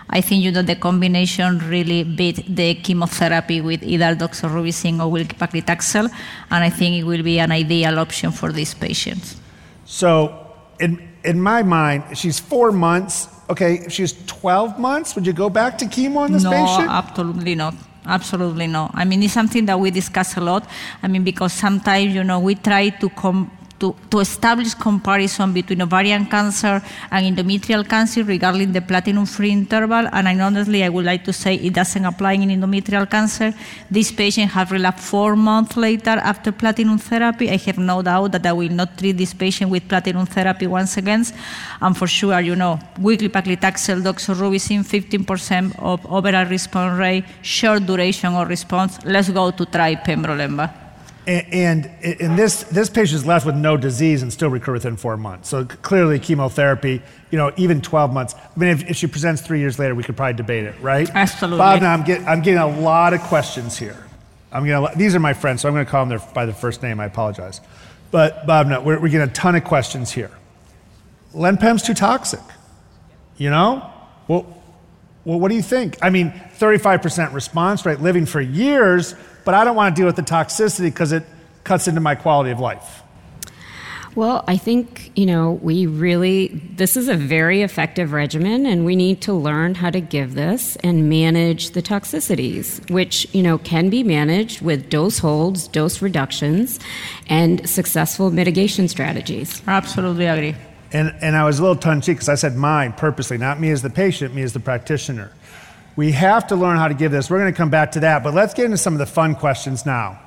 [0.08, 6.10] I think, you know, the combination really beat the chemotherapy with either doxorubicin or paclitaxel,
[6.50, 9.36] and I think it will be an ideal option for these patients.
[9.84, 10.46] So,
[10.78, 13.28] in, in my mind, she's four months.
[13.50, 16.86] Okay, if she's 12 months, would you go back to chemo on this no, patient?
[16.86, 17.74] No, absolutely not.
[18.06, 18.90] Absolutely no.
[18.94, 20.68] I mean, it's something that we discuss a lot.
[21.02, 25.82] I mean, because sometimes, you know, we try to come to, to establish comparison between
[25.82, 30.08] ovarian cancer and endometrial cancer regarding the platinum-free interval.
[30.12, 33.52] And I, honestly, I would like to say it doesn't apply in endometrial cancer.
[33.90, 37.50] This patient have relapsed four months later after platinum therapy.
[37.50, 40.96] I have no doubt that I will not treat this patient with platinum therapy once
[40.96, 41.24] again.
[41.80, 48.34] And for sure, you know, weekly paclitaxel, doxorubicin, 15% of overall response rate, short duration
[48.34, 48.98] of response.
[49.04, 50.85] Let's go to try pembrolizumab.
[51.26, 55.16] And, and, this, this patient is left with no disease and still recur within four
[55.16, 55.48] months.
[55.48, 58.34] So clearly, chemotherapy, you know, even 12 months.
[58.34, 61.10] I mean, if, if she presents three years later, we could probably debate it, right?
[61.12, 61.58] Absolutely.
[61.58, 63.96] Bob, now I'm, get, I'm getting a lot of questions here.
[64.52, 66.54] I'm getting these are my friends, so I'm going to call them their, by their
[66.54, 67.00] first name.
[67.00, 67.60] I apologize.
[68.12, 70.30] But Bob, no, we're, we're getting a ton of questions here.
[71.34, 72.40] Lenpem's too toxic.
[73.36, 73.90] You know?
[74.28, 74.55] Well,
[75.26, 75.98] well, what do you think?
[76.00, 79.14] I mean, 35% response rate, living for years
[79.46, 81.22] but I don't want to deal with the toxicity because it
[81.62, 83.02] cuts into my quality of life.
[84.16, 88.96] Well, I think, you know, we really, this is a very effective regimen, and we
[88.96, 93.88] need to learn how to give this and manage the toxicities, which, you know, can
[93.88, 96.80] be managed with dose holds, dose reductions,
[97.28, 99.62] and successful mitigation strategies.
[99.68, 100.56] Absolutely agree.
[100.92, 103.58] And, and I was a little tongue in cheek because I said mine purposely, not
[103.58, 105.32] me as the patient, me as the practitioner.
[105.96, 107.30] We have to learn how to give this.
[107.30, 109.34] We're going to come back to that, but let's get into some of the fun
[109.34, 110.20] questions now.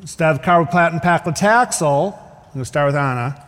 [0.00, 3.44] Instead of carboplatin paclitaxel, I'm going to start with Anna.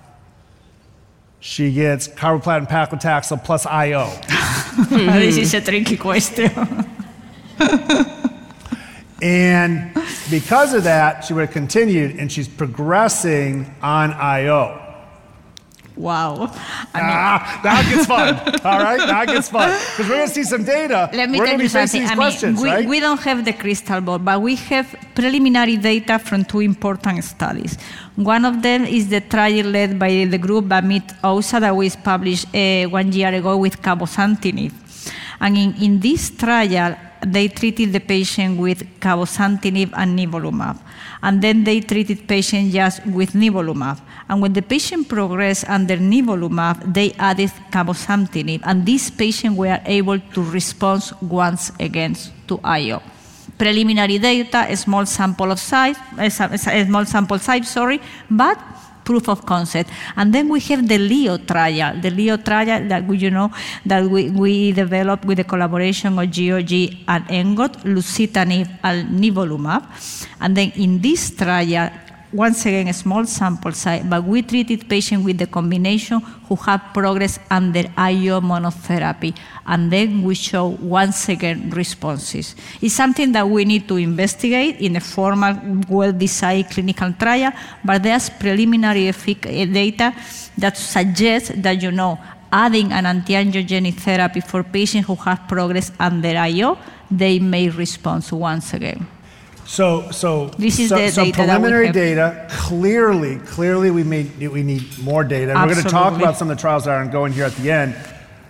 [1.41, 4.11] She gets carboplatin paclitaxel plus IO.
[4.91, 6.51] this is a tricky question.
[9.23, 9.95] and
[10.31, 14.90] because of that, she would have continued and she's progressing on IO.
[16.01, 16.49] Wow.
[16.95, 18.29] I mean, ah, now it gets fun.
[18.65, 21.11] All right, now it gets fun because we're going to see some data.
[21.13, 22.05] Let me we're tell you something.
[22.07, 22.89] I mean, we, right?
[22.89, 27.77] we don't have the crystal ball, but we have preliminary data from two important studies.
[28.17, 32.47] One of them is the trial led by the group Amit Oza that was published
[32.55, 34.73] uh, one year ago with cabozantinib.
[35.41, 40.79] And in, in this trial, they treated the patient with cabozantinib and nivolumab.
[41.23, 44.01] And then they treated patients just with nivolumab.
[44.31, 48.63] And when the patient progressed under nivolumab, they added cabozantinib.
[48.63, 52.15] And these patients were able to respond once again
[52.47, 53.03] to IO
[53.61, 58.57] preliminary data, a small sample of size, a small sample size, sorry, but
[59.05, 59.91] proof of concept.
[60.17, 63.51] And then we have the LIO trial, the LIO trial that we, you know,
[63.85, 66.73] that we, we developed with the collaboration of GOG
[67.07, 69.85] and ENGOT, lucitanib and nivolumab.
[70.41, 71.91] And then in this trial,
[72.33, 76.81] once again, a small sample size, but we treated patients with the combination who have
[76.95, 79.35] progressed under IO monotherapy,
[79.67, 82.55] and then we show once again responses.
[82.81, 87.53] It's something that we need to investigate in a formal, well-designed clinical trial,
[87.85, 90.15] but there's preliminary eh, data
[90.57, 92.19] that suggests that, you know,
[92.53, 96.79] adding an anti-angiogenic therapy for patients who have progressed under IO,
[97.11, 99.07] they may respond once again.
[99.71, 102.49] So, so this is so, the so preliminary data.
[102.51, 105.53] Clearly, clearly, we may we need more data.
[105.53, 107.55] And we're going to talk about some of the trials that are ongoing here at
[107.55, 107.95] the end.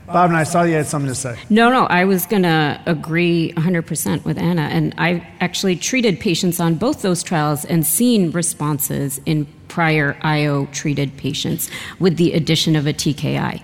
[0.07, 1.39] Bob and I saw you had something to say.
[1.51, 4.63] No, no, I was going to agree 100% with Anna.
[4.63, 10.67] And I actually treated patients on both those trials and seen responses in prior IO
[10.73, 13.63] treated patients with the addition of a TKI.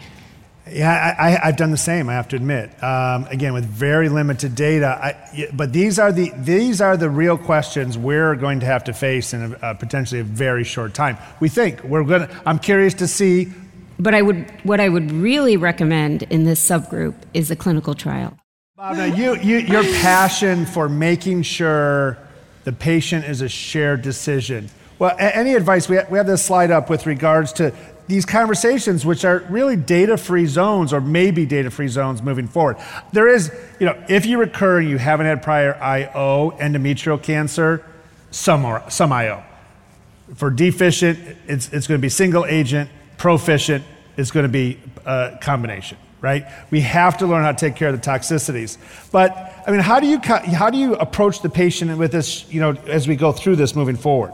[0.68, 2.08] Yeah, I, have done the same.
[2.08, 2.82] I have to admit.
[2.82, 7.38] Um, again, with very limited data, I, but these are the these are the real
[7.38, 11.18] questions we're going to have to face in a, potentially a very short time.
[11.38, 12.26] We think we're going.
[12.26, 13.52] to I'm curious to see.
[13.98, 18.36] But I would what I would really recommend in this subgroup is a clinical trial.
[18.76, 22.18] Bob, now you, you your passion for making sure
[22.64, 24.68] the patient is a shared decision.
[24.98, 25.88] Well, any advice?
[25.88, 27.72] We we have this slide up with regards to
[28.08, 32.76] these conversations, which are really data free zones or maybe data free zones moving forward.
[33.12, 37.84] There is, you know, if you recur and you haven't had prior IO, endometrial cancer,
[38.30, 39.42] some, or, some IO.
[40.34, 43.84] For deficient, it's, it's going to be single agent, proficient,
[44.16, 46.46] it's going to be a combination, right?
[46.70, 48.78] We have to learn how to take care of the toxicities.
[49.10, 49.32] But,
[49.66, 52.72] I mean, how do you, how do you approach the patient with this, you know,
[52.86, 54.32] as we go through this moving forward?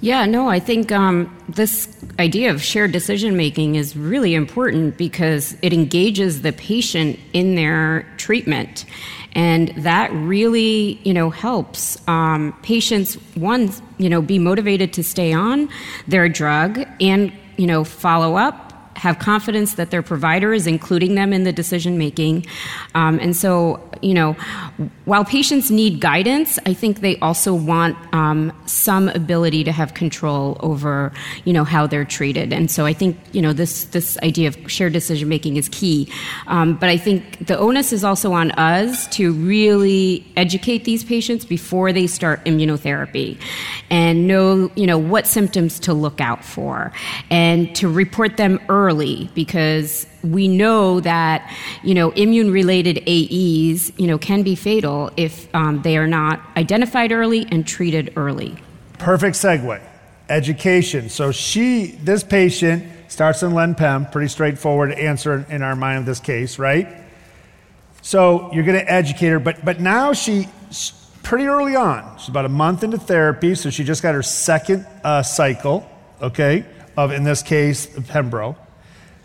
[0.00, 1.88] Yeah, no, I think um, this
[2.18, 8.06] idea of shared decision making is really important because it engages the patient in their
[8.18, 8.84] treatment.
[9.32, 15.32] And that really, you know, helps um, patients, one, you know, be motivated to stay
[15.32, 15.68] on
[16.06, 18.65] their drug and, you know, follow up
[18.96, 22.46] have confidence that their provider is including them in the decision making.
[22.94, 24.32] Um, and so, you know,
[25.04, 30.56] while patients need guidance, I think they also want um, some ability to have control
[30.60, 31.12] over,
[31.44, 32.52] you know, how they're treated.
[32.52, 36.10] And so I think, you know, this, this idea of shared decision making is key.
[36.46, 41.44] Um, but I think the onus is also on us to really educate these patients
[41.44, 43.38] before they start immunotherapy
[43.90, 46.92] and know, you know, what symptoms to look out for
[47.30, 53.92] and to report them early early because we know that you know immune related AEs
[53.98, 58.56] you know can be fatal if um, they are not identified early and treated early.
[58.98, 59.80] Perfect segue.
[60.28, 61.08] Education.
[61.08, 66.18] So she, this patient starts in Len-Pem, pretty straightforward answer in our mind of this
[66.18, 66.88] case, right?
[68.02, 70.48] So you're going to educate her, but but now she
[71.22, 72.18] pretty early on.
[72.18, 75.88] She's about a month into therapy, so she just got her second uh, cycle,
[76.22, 76.64] okay,
[76.96, 78.56] of in this case Pembro.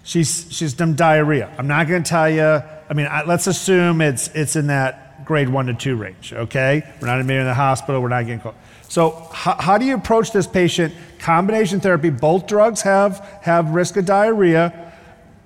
[0.03, 1.53] She's, she's done diarrhea.
[1.57, 5.25] I'm not going to tell you, I mean, I, let's assume it's, it's in that
[5.25, 6.83] grade one to two range, okay?
[6.99, 8.55] We're not admitting in the hospital, we're not getting called.
[8.89, 10.93] So, how, how do you approach this patient?
[11.19, 14.91] Combination therapy, both drugs have, have risk of diarrhea.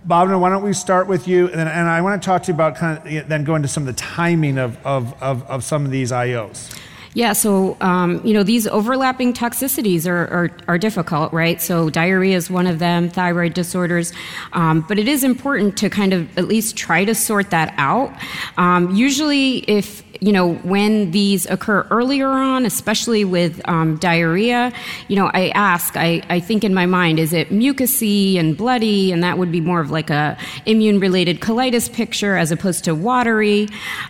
[0.06, 1.48] Bob, why don't we start with you?
[1.48, 3.68] And, then, and I want to talk to you about kind of then go into
[3.68, 6.76] some of the timing of, of, of, of some of these IOs.
[7.16, 11.62] Yeah, so um, you know these overlapping toxicities are, are, are, difficult, right?
[11.62, 14.12] So diarrhea is one of them, thyroid disorders,
[14.52, 18.14] um, but it is important to kind of at least try to sort that out.
[18.58, 24.72] Um, usually, if you know, when these occur earlier on, especially with um, diarrhea,
[25.08, 29.12] you know, I ask, I, I think in my mind, is it mucousy and bloody?
[29.12, 32.96] And that would be more of like a immune related colitis picture as opposed to
[32.96, 33.68] watery.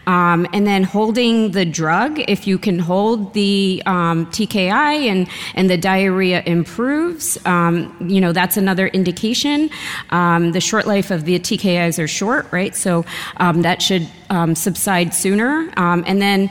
[0.08, 5.70] Um, and then holding the drug, if you can hold the um, TKI and, and
[5.70, 9.70] the diarrhea improves, um, you know, that's another indication.
[10.10, 12.76] Um, the short life of the TKIs are short, right?
[12.76, 13.06] So
[13.38, 14.08] um, that should
[14.56, 15.72] subside sooner.
[15.96, 16.50] Um, and then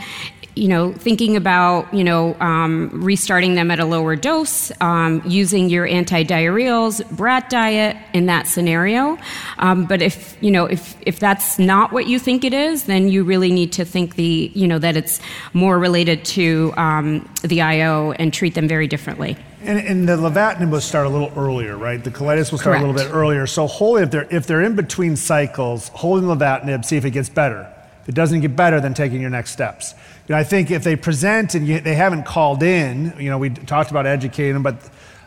[0.56, 5.68] you know, thinking about, you know, um, restarting them at a lower dose, um, using
[5.68, 9.18] your antidiarrheals, brat diet in that scenario.
[9.58, 13.08] Um, but if, you know, if, if that's not what you think it is, then
[13.08, 15.18] you really need to think the, you know, that it's
[15.54, 19.36] more related to um, the IO and treat them very differently.
[19.62, 22.02] And, and, the lenvatinib will start a little earlier, right?
[22.04, 22.84] The colitis will start Correct.
[22.84, 23.46] a little bit earlier.
[23.46, 27.30] So holding, if they're, if they're in between cycles, holding lenvatinib, see if it gets
[27.30, 27.73] better.
[28.06, 29.94] It doesn't get better, then taking your next steps.
[30.28, 33.38] You know, I think if they present and you, they haven't called in, you know,
[33.38, 34.76] we talked about educating them, but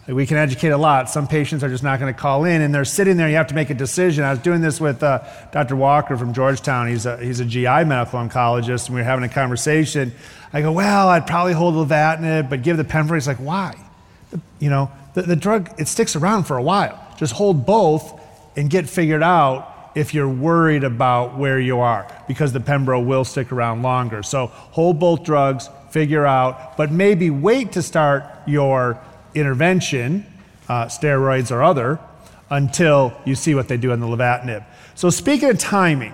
[0.08, 1.10] we can educate a lot.
[1.10, 3.28] Some patients are just not going to call in, and they're sitting there.
[3.28, 4.24] You have to make a decision.
[4.24, 5.76] I was doing this with uh, Dr.
[5.76, 6.88] Walker from Georgetown.
[6.88, 10.14] He's a, he's a GI medical oncologist, and we were having a conversation.
[10.54, 13.16] I go, well, I'd probably hold lenvatinib, but give the Pembrol.
[13.16, 13.76] He's like, why?
[14.32, 17.04] The, you know, the, the drug it sticks around for a while.
[17.18, 18.18] Just hold both
[18.56, 23.26] and get figured out if you're worried about where you are, because the Pembro will
[23.26, 24.22] stick around longer.
[24.22, 29.00] So hold both drugs, figure out, but maybe wait to start your
[29.34, 30.24] intervention,
[30.70, 32.00] uh, steroids or other,
[32.52, 34.64] until you see what they do in the lenvatinib.
[34.94, 36.14] So speaking of timing,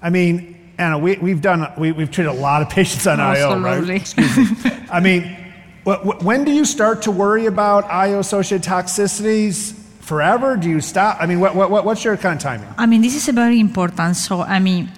[0.00, 3.70] I mean, Anna, we, have done we, have treated a lot of patients on Absolutely.
[3.70, 3.90] IO, right?
[3.90, 4.70] Excuse me.
[4.88, 5.36] I mean,
[5.84, 9.79] when do you start to worry about IO-associated toxicities?
[10.10, 10.56] Forever?
[10.58, 11.22] Do you stop?
[11.22, 12.66] I mean, what, what, what's your kind of timing?
[12.76, 14.16] I mean, this is very important.
[14.16, 14.90] So, I mean,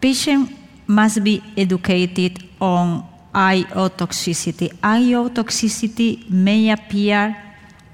[0.00, 0.54] patient
[0.86, 3.02] must be educated on
[3.34, 4.70] IO toxicity.
[4.80, 7.34] IO toxicity may appear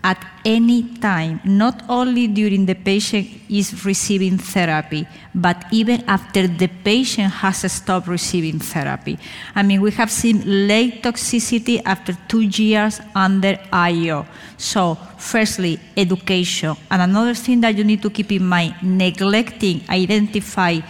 [0.03, 6.69] at any time, not only during the patient is receiving therapy, but even after the
[6.69, 9.19] patient has stopped receiving therapy.
[9.55, 14.27] I mean, we have seen late toxicity after two years under IO.
[14.57, 16.77] So, firstly, education.
[16.91, 20.81] And another thing that you need to keep in mind, neglecting identify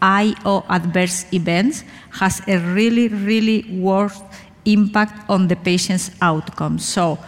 [0.00, 4.22] IO adverse events has a really, really worse
[4.64, 6.78] impact on the patient's outcome.
[6.78, 7.18] So,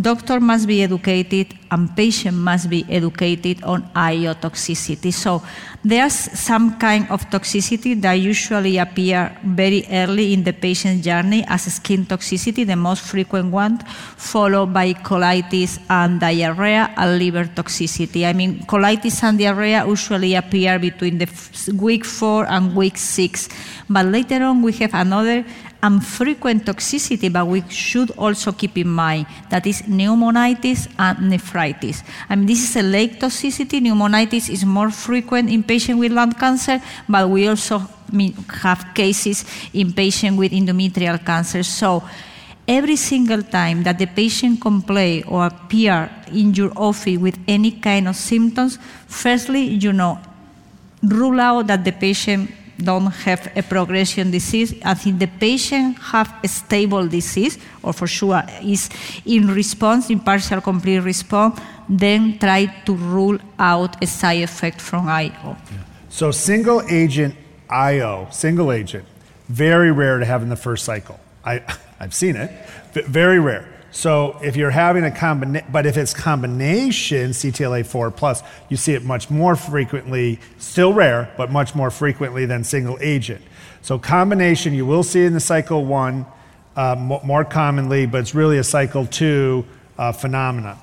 [0.00, 5.12] doctor must be educated and patient must be educated on IO toxicity.
[5.12, 5.42] So
[5.82, 11.72] there's some kind of toxicity that usually appear very early in the patient journey as
[11.72, 13.78] skin toxicity, the most frequent one,
[14.16, 18.26] followed by colitis and diarrhea and liver toxicity.
[18.26, 21.28] I mean, colitis and diarrhea usually appear between the
[21.74, 23.48] week four and week six,
[23.88, 25.44] but later on we have another
[25.86, 32.02] and frequent toxicity, but we should also keep in mind that is pneumonitis and nephritis.
[32.28, 33.80] I mean, this is a late toxicity.
[33.80, 37.78] Pneumonitis is more frequent in patients with lung cancer, but we also
[38.62, 41.62] have cases in patients with endometrial cancer.
[41.62, 42.02] So
[42.66, 48.08] every single time that the patient complain or appear in your office with any kind
[48.08, 48.76] of symptoms,
[49.06, 50.18] firstly, you know,
[51.02, 54.74] rule out that the patient don't have a progression disease.
[54.84, 58.88] I think the patient have a stable disease, or for sure is
[59.24, 65.08] in response, in partial complete response, then try to rule out a side effect from
[65.08, 65.56] IO.
[66.08, 67.34] So single agent
[67.68, 69.04] IO, single agent,
[69.48, 71.18] very rare to have in the first cycle.
[71.44, 71.62] I,
[72.00, 72.50] I've seen it,
[72.92, 73.75] very rare.
[73.96, 79.02] So if you're having a combination, but if it's combination CTLA4 plus, you see it
[79.02, 83.40] much more frequently, still rare, but much more frequently than single agent.
[83.80, 86.26] So combination, you will see in the cycle one
[86.76, 86.94] uh,
[87.24, 89.64] more commonly, but it's really a cycle two
[89.96, 90.78] uh, phenomena.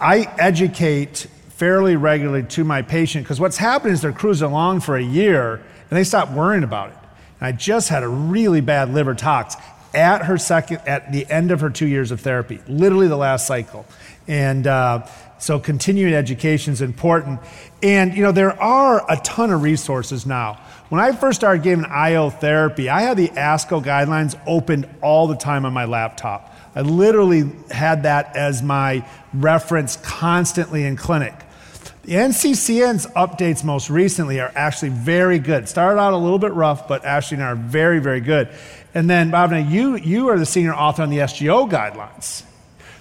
[0.00, 4.96] I educate fairly regularly to my patient because what's happening is they're cruising along for
[4.96, 6.98] a year and they stop worrying about it.
[7.38, 9.54] And I just had a really bad liver tox
[9.94, 13.46] at her second, at the end of her two years of therapy, literally the last
[13.46, 13.86] cycle.
[14.26, 15.06] And uh,
[15.38, 17.40] so continuing education is important.
[17.82, 20.60] And, you know, there are a ton of resources now.
[20.88, 25.36] When I first started giving IO therapy, I had the ASCO guidelines opened all the
[25.36, 26.54] time on my laptop.
[26.74, 31.34] I literally had that as my reference constantly in clinic.
[32.04, 35.68] The NCCN's updates most recently are actually very good.
[35.68, 38.48] Started out a little bit rough, but actually are very, very good.
[38.94, 42.42] And then, Bob, you, you are the senior author on the SGO guidelines.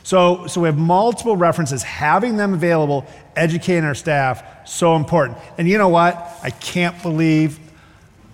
[0.03, 5.37] So, so we have multiple references, having them available, educating our staff, so important.
[5.57, 6.15] And you know what?
[6.41, 7.59] I can't believe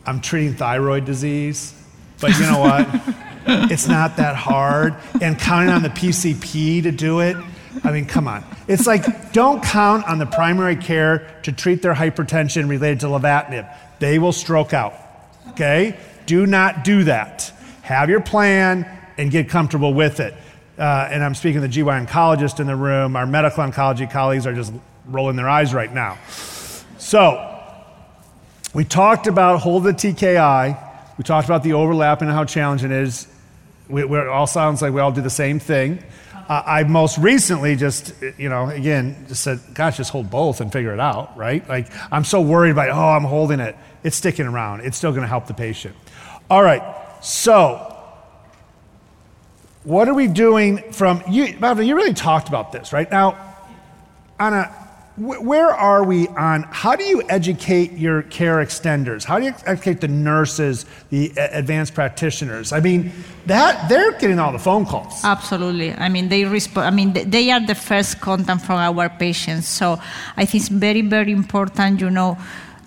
[0.05, 1.73] I'm treating thyroid disease,
[2.21, 2.87] but you know what?
[3.71, 4.95] it's not that hard.
[5.21, 7.35] And counting on the PCP to do it,
[7.83, 8.43] I mean, come on.
[8.67, 13.73] It's like, don't count on the primary care to treat their hypertension related to lenvatinib.
[13.99, 14.93] They will stroke out,
[15.49, 15.97] okay?
[16.27, 17.51] Do not do that.
[17.81, 18.85] Have your plan
[19.17, 20.35] and get comfortable with it.
[20.77, 23.15] Uh, and I'm speaking to the GY oncologist in the room.
[23.15, 24.71] Our medical oncology colleagues are just
[25.07, 26.19] rolling their eyes right now.
[26.99, 27.55] So,
[28.73, 30.83] we talked about hold the TKI.
[31.17, 33.27] We talked about the overlap and how challenging it is.
[33.89, 36.03] We, it all sounds like we all do the same thing.
[36.49, 40.71] Uh, I most recently just, you know, again, just said, gosh, just hold both and
[40.71, 41.67] figure it out, right?
[41.67, 43.75] Like, I'm so worried about, oh, I'm holding it.
[44.03, 44.81] It's sticking around.
[44.81, 45.95] It's still going to help the patient.
[46.49, 46.81] All right,
[47.21, 47.93] so
[49.83, 51.57] what are we doing from you?
[51.57, 53.09] Bob, you really talked about this, right?
[53.11, 53.37] Now,
[54.39, 54.71] Anna,
[55.17, 59.99] where are we on how do you educate your care extenders how do you educate
[59.99, 63.11] the nurses the uh, advanced practitioners i mean
[63.47, 67.49] that they're getting all the phone calls absolutely i mean they respond i mean they
[67.49, 69.99] are the first contact from our patients so
[70.37, 72.37] i think it's very very important you know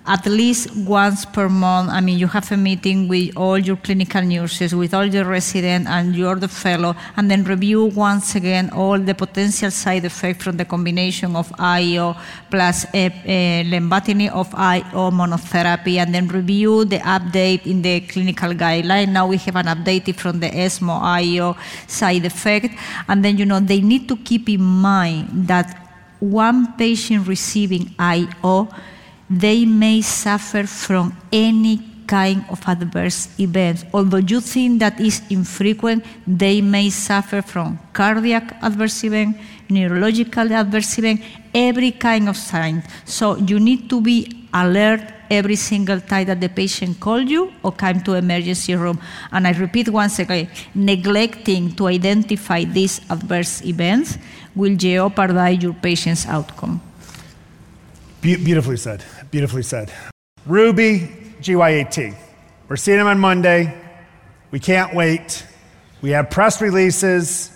[0.05, 4.21] at least once per month, I mean, you have a meeting with all your clinical
[4.21, 8.97] nurses, with all your residents, and you're the fellow, and then review once again all
[8.97, 12.15] the potential side effects from the combination of IO
[12.49, 18.53] plus eh, eh, lenvatinib of IO monotherapy, and then review the update in the clinical
[18.53, 19.09] guideline.
[19.09, 22.73] Now we have an update from the ESMO IO side effect,
[23.07, 25.77] and then, you know, they need to keep in mind that
[26.19, 28.67] one patient receiving IO
[29.31, 33.85] they may suffer from any kind of adverse event.
[33.93, 39.37] Although you think that is infrequent, they may suffer from cardiac adverse event,
[39.69, 41.21] neurological adverse event,
[41.55, 42.83] every kind of sign.
[43.05, 47.71] So you need to be alert every single time that the patient call you or
[47.71, 48.99] come to emergency room.
[49.31, 54.17] And I repeat once again, neglecting to identify these adverse events
[54.53, 56.81] will jeopardize your patient's outcome.
[58.19, 59.05] Be- beautifully said.
[59.31, 59.93] Beautifully said.
[60.45, 60.99] Ruby,
[61.41, 62.15] GY18.
[62.67, 63.73] We're seeing them on Monday.
[64.51, 65.45] We can't wait.
[66.01, 67.49] We have press releases.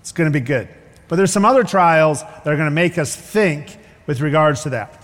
[0.00, 0.68] It's going to be good.
[1.08, 3.76] But there's some other trials that are going to make us think
[4.06, 5.00] with regards to that.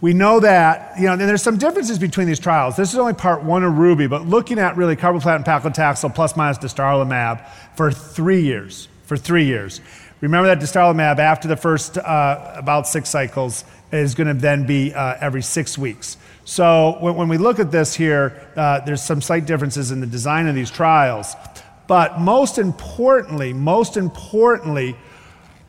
[0.00, 2.76] We know that, you know, and there's some differences between these trials.
[2.76, 6.58] This is only part one of Ruby, but looking at really carboplatin paclitaxel plus minus
[6.58, 8.86] dostarlimab for three years.
[9.06, 9.80] For three years.
[10.20, 13.64] Remember that dostarlimab after the first uh, about six cycles
[13.94, 16.16] is going to then be uh, every six weeks.
[16.44, 20.06] So when, when, we look at this here, uh, there's some slight differences in the
[20.06, 21.34] design of these trials.
[21.86, 24.96] But most importantly, most importantly,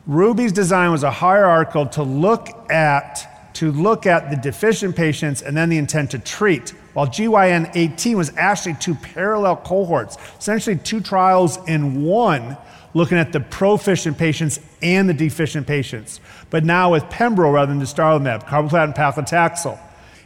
[0.06, 5.56] Ruby's design was a hierarchical to look at to look at the deficient patients and
[5.56, 11.00] then the intent to treat while GYN 18 was actually two parallel cohorts, essentially two
[11.00, 12.56] trials in one,
[12.96, 16.18] looking at the proficient patients and the deficient patients.
[16.48, 19.78] But now with Pembro rather than dostarlimab, carboplatin paclitaxel.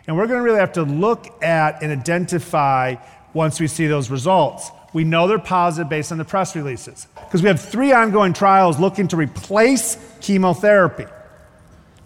[0.07, 2.95] And we're going to really have to look at and identify
[3.35, 4.71] once we see those results.
[4.93, 8.79] We know they're positive based on the press releases because we have three ongoing trials
[8.79, 11.07] looking to replace chemotherapy.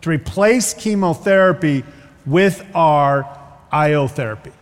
[0.01, 1.85] To replace chemotherapy
[2.25, 3.29] with our
[3.71, 4.53] IO therapy.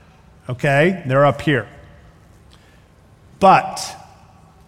[0.49, 1.05] Okay?
[1.07, 1.69] They're up here.
[3.39, 4.02] But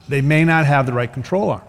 [0.08, 1.62] they may not have the right control arm.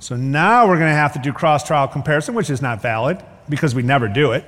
[0.00, 3.22] So now we're going to have to do cross trial comparison, which is not valid
[3.48, 4.44] because we never do it.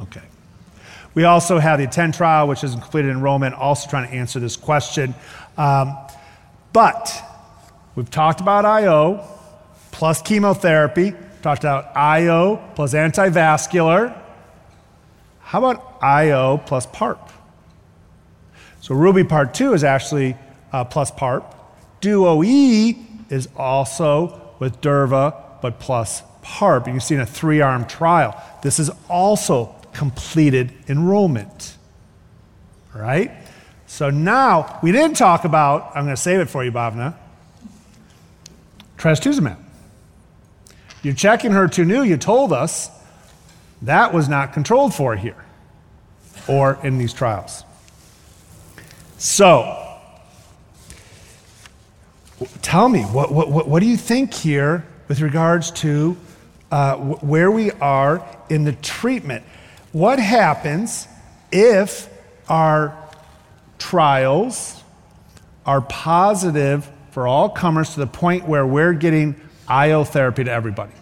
[0.00, 0.22] Okay.
[1.14, 4.56] We also have the ATTEND trial, which is completed enrollment, also trying to answer this
[4.56, 5.14] question.
[5.58, 5.96] Um,
[6.72, 7.12] but
[7.96, 9.26] we've talked about IO
[9.90, 14.18] plus chemotherapy, talked about IO plus antivascular.
[15.40, 17.30] How about IO plus PARP?
[18.82, 20.36] So Ruby Part 2 is actually
[20.72, 21.44] uh, plus PARP.
[22.00, 22.98] Duo E
[23.30, 26.88] is also with Durva, but plus PARP.
[26.88, 28.36] You can see in a three arm trial.
[28.62, 31.76] This is also completed enrollment.
[32.92, 33.30] Right?
[33.86, 37.14] So now, we didn't talk about, I'm going to save it for you, Bhavna,
[38.98, 39.58] trastuzumab.
[41.04, 42.90] You're checking HER2/neu, you told us
[43.82, 45.44] that was not controlled for here
[46.48, 47.64] or in these trials.
[49.22, 49.78] So,
[52.60, 56.16] tell me, what, what, what do you think here with regards to
[56.72, 59.44] uh, where we are in the treatment?
[59.92, 61.06] What happens
[61.52, 62.08] if
[62.48, 62.98] our
[63.78, 64.82] trials
[65.64, 70.94] are positive for all comers to the point where we're getting IO therapy to everybody?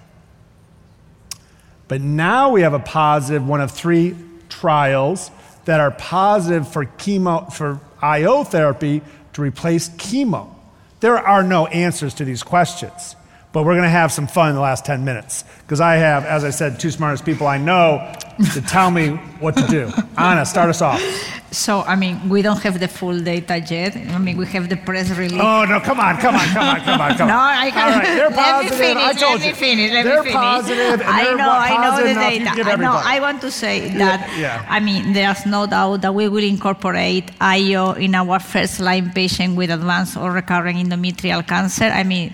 [1.89, 4.15] But now we have a positive, one of three
[4.51, 5.31] trials
[5.65, 10.55] that are positive for chemo for IO therapy to replace chemo.
[11.01, 13.17] There are no answers to these questions,
[13.53, 16.25] but we're going to have some fun in the last 10 minutes because I have,
[16.25, 18.13] as I said, two smartest people I know
[18.55, 19.09] to tell me
[19.41, 19.91] what to do.
[20.19, 21.03] Anna, start us off.
[21.53, 23.97] So, I mean, we don't have the full data yet.
[23.97, 25.41] I mean, we have the press release.
[25.43, 27.27] Oh, no, come on, come on, come on, come on, come on.
[27.27, 28.79] No, I All right, they're positive.
[28.79, 29.53] Let me finish, I told let you.
[29.53, 30.35] me finish, let they're me finish.
[30.37, 32.71] positive, and I they're know, I know the data.
[32.71, 32.93] I know.
[33.05, 34.65] I want to say that, yeah.
[34.69, 39.57] I mean, there's no doubt that we will incorporate IO in our first line patient
[39.57, 41.87] with advanced or recurrent endometrial cancer.
[41.87, 42.33] I mean,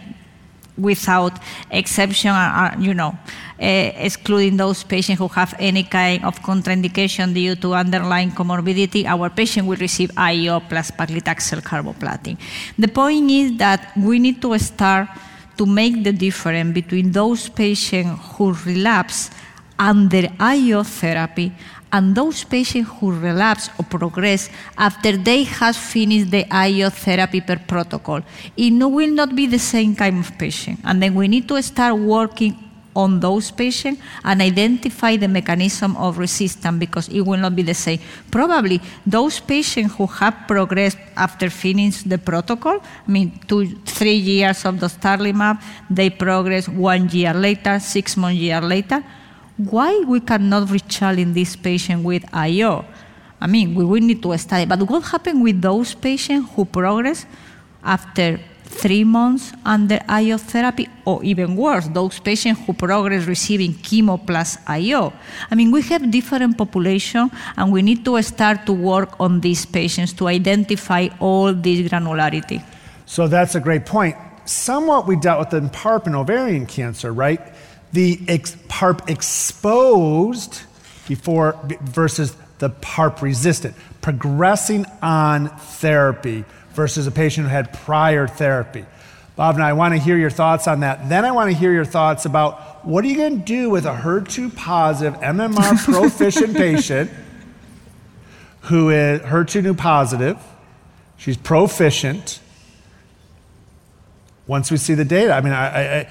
[0.79, 1.39] without
[1.71, 3.17] exception, uh, uh, you know,
[3.61, 9.31] uh, excluding those patients who have any kind of contraindication due to underlying comorbidity, our
[9.31, 12.37] patient will receive IO plus paclitaxel carboplatin.
[12.79, 15.09] The point is that we need to start
[15.57, 19.31] to make the difference between those patients who relapse
[19.79, 21.53] under IO therapy
[21.93, 27.57] and those patients who relapse or progress after they have finished the IO therapy per
[27.57, 28.21] protocol.
[28.57, 30.81] It will not be the same kind of patient.
[30.85, 32.67] And then we need to start working
[32.97, 37.75] on those patients and identify the mechanism of resistance because it will not be the
[37.75, 38.01] same.
[38.31, 44.65] Probably those patients who have progressed after finishing the protocol, I mean, two, three years
[44.65, 45.61] of the dostarlimab,
[45.91, 49.05] they progress one year later, six months year later.
[49.57, 52.85] Why we cannot rechallenge this patient with IO?
[53.41, 54.67] I mean, we will need to study.
[54.67, 57.25] But what happened with those patients who progress
[57.83, 64.19] after three months under IO therapy, or even worse, those patients who progress receiving chemo
[64.27, 65.13] plus IO.
[65.51, 69.65] I mean, we have different population, and we need to start to work on these
[69.65, 72.63] patients to identify all this granularity.
[73.07, 74.17] So that's a great point.
[74.45, 77.41] Somewhat we dealt with in PARP and ovarian cancer, right?
[77.93, 80.63] The ex- PARP exposed
[81.09, 88.85] before versus the PARP resistant, progressing on therapy versus a patient who had prior therapy.
[89.37, 91.09] Bob, now I want to hear your thoughts on that.
[91.09, 93.85] Then I want to hear your thoughts about what are you going to do with
[93.85, 97.11] a HER2 positive, MMR proficient patient
[98.67, 100.39] who is HER2 neu positive,
[101.17, 102.41] she's proficient.
[104.47, 106.09] Once we see the data, I mean, I, I,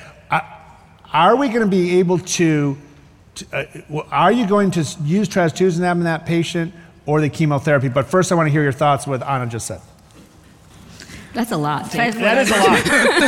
[1.15, 2.77] are we going to be able to?
[3.35, 6.73] to uh, are you going to use trastuzumab in that patient
[7.05, 7.87] or the chemotherapy?
[7.89, 9.07] But first, I want to hear your thoughts.
[9.07, 9.81] with Anna just said.
[11.33, 11.91] That's a lot.
[11.91, 12.15] Dave.
[12.15, 12.79] That is a lot.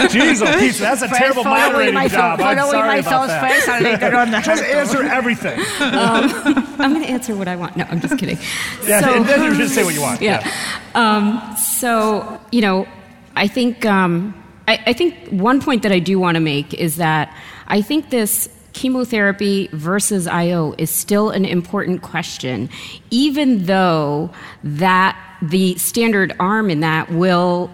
[0.09, 2.39] Jeez, oh, Pete, that's a First, terrible following moderating my job.
[2.39, 3.51] I'm following sorry my about that.
[3.51, 5.59] first and later on Just answer everything.
[5.79, 7.75] I'm going to answer what I want.
[7.75, 8.37] No, I'm just kidding.
[8.85, 10.21] Yeah, So- and then you just say what you want.
[10.27, 10.39] Yeah.
[10.95, 12.87] Um, so, you know,
[13.35, 14.33] I think, um,
[14.69, 17.35] I, I think one point that I do want to make is that
[17.67, 22.69] I think this chemotherapy versus IO is still an important question,
[23.09, 24.29] even though
[24.63, 27.71] that the standard arm in that will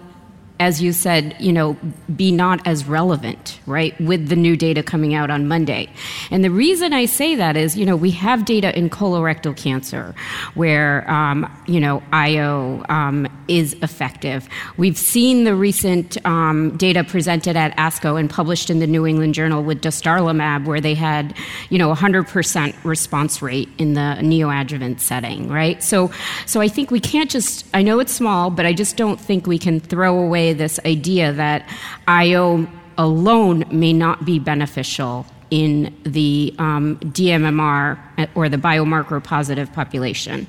[0.59, 1.75] as you said, you know,
[2.15, 5.89] be not as relevant, right, with the new data coming out on Monday.
[6.29, 10.13] And the reason I say that is, you know, we have data in colorectal cancer
[10.53, 14.47] where, um, you know, IO um, is effective.
[14.77, 19.33] We've seen the recent um, data presented at ASCO and published in the New England
[19.33, 21.35] Journal with dostarlimab, where they had,
[21.69, 25.81] you know, 100% response rate in the neoadjuvant setting, right?
[25.81, 26.11] So,
[26.45, 27.65] so I think we can't just.
[27.73, 30.79] I know it's small, but I just don't think we can throw away away this
[30.85, 31.67] idea that
[32.07, 32.67] IO
[32.97, 37.97] alone may not be beneficial in the um, DMMR
[38.35, 40.47] or the biomarker positive population.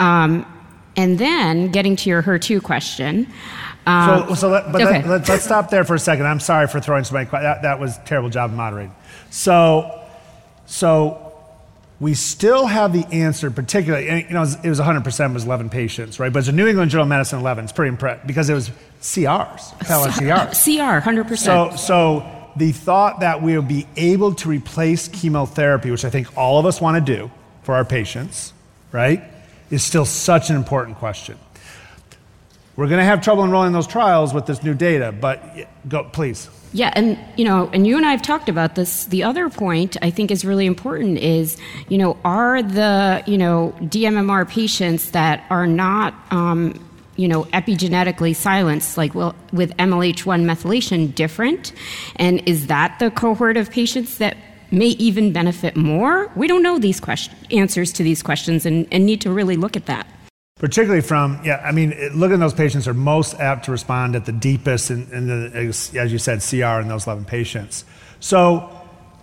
[0.00, 0.46] Um,
[0.96, 3.26] and then getting to your HER2 question.
[3.86, 5.06] Um, so, so let, but okay.
[5.08, 6.26] let, us stop there for a second.
[6.26, 7.54] I'm sorry for throwing so many questions.
[7.54, 8.94] That, that was a terrible job of moderating.
[9.30, 10.04] So,
[10.66, 11.21] so
[12.02, 16.32] we still have the answer, particularly, you know, it was 100% was 11 patients, right?
[16.32, 17.62] But it's a New England Journal of Medicine 11.
[17.62, 20.50] It's pretty impressive because it was CRs, CRs.
[20.64, 21.38] CR, 100%.
[21.38, 26.58] So, so the thought that we'll be able to replace chemotherapy, which I think all
[26.58, 27.30] of us want to do
[27.62, 28.52] for our patients,
[28.90, 29.22] right,
[29.70, 31.38] is still such an important question.
[32.74, 35.42] We're going to have trouble enrolling those trials with this new data, but
[35.88, 36.48] go, please.
[36.72, 39.04] Yeah, and you know, and you and I have talked about this.
[39.04, 41.58] The other point I think is really important is,
[41.88, 46.82] you know, are the you know DMMR patients that are not um,
[47.16, 51.74] you know epigenetically silenced, like well, with MLH1 methylation, different,
[52.16, 54.38] and is that the cohort of patients that
[54.70, 56.30] may even benefit more?
[56.34, 59.76] We don't know these question- answers to these questions, and, and need to really look
[59.76, 60.06] at that
[60.62, 64.24] particularly from yeah i mean looking at those patients are most apt to respond at
[64.24, 65.50] the deepest the
[65.98, 67.84] as, you said cr in those 11 patients
[68.20, 68.70] so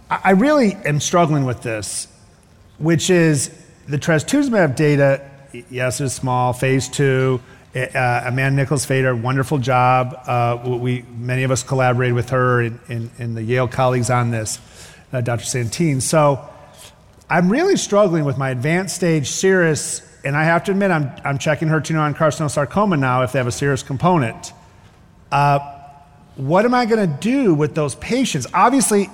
[0.10, 2.08] i really am struggling with this
[2.78, 3.50] which is
[3.88, 5.26] the trastuzumab data
[5.70, 7.42] yes it's small phase two
[7.76, 10.20] uh, Amanda Nickles Fader, wonderful job.
[10.26, 14.32] Uh, we, many of us collaborated with her and, and, and the Yale colleagues on
[14.32, 14.60] this,
[15.14, 15.46] uh, Dr.
[15.46, 16.02] Santin.
[16.02, 16.50] So
[17.30, 21.38] I'm really struggling with my advanced stage serous and I have to admit, I'm, I'm
[21.38, 24.54] checking HER2 carcinosarcoma now if they have a serous component.
[25.32, 25.60] Uh,
[26.36, 28.48] what am I going to do with those patients?
[28.54, 29.10] Obviously,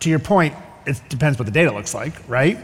[0.00, 0.54] to your point,
[0.86, 2.58] it depends what the data looks like, right?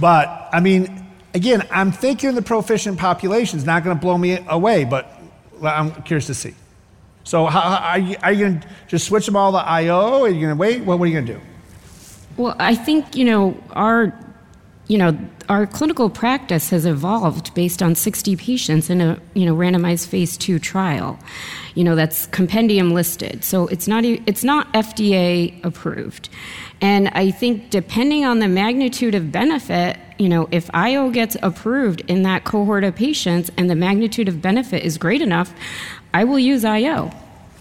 [0.00, 4.38] But I mean, again, I'm thinking the proficient population is not going to blow me
[4.48, 5.12] away, but
[5.62, 6.54] I'm curious to see.
[7.24, 10.24] So, how, are you, you going to just switch them all to IO?
[10.24, 10.82] Are you going to wait?
[10.82, 11.40] What, what are you going to do?
[12.36, 14.12] Well, I think, you know, our
[14.88, 15.16] you know,
[15.50, 20.36] our clinical practice has evolved based on 60 patients in a you know randomized phase
[20.36, 21.18] two trial.
[21.74, 26.30] You know that's compendium listed, so it's not it's not FDA approved.
[26.80, 32.00] And I think depending on the magnitude of benefit, you know, if IO gets approved
[32.02, 35.52] in that cohort of patients and the magnitude of benefit is great enough,
[36.14, 37.10] I will use IO.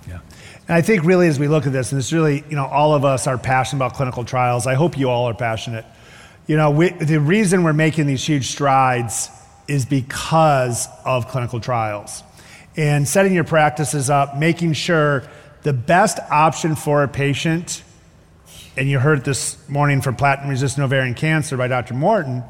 [0.07, 0.19] Yeah.
[0.67, 2.93] And I think really as we look at this, and it's really, you know, all
[2.93, 4.67] of us are passionate about clinical trials.
[4.67, 5.85] I hope you all are passionate
[6.47, 9.29] you know, we, the reason we're making these huge strides
[9.67, 12.23] is because of clinical trials.
[12.77, 15.23] And setting your practices up, making sure
[15.63, 17.83] the best option for a patient,
[18.77, 21.95] and you heard this morning for platinum resistant ovarian cancer by Dr.
[21.95, 22.43] Morton,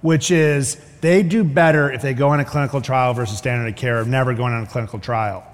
[0.00, 3.76] which is they do better if they go on a clinical trial versus standard of
[3.76, 5.44] care of never going on a clinical trial.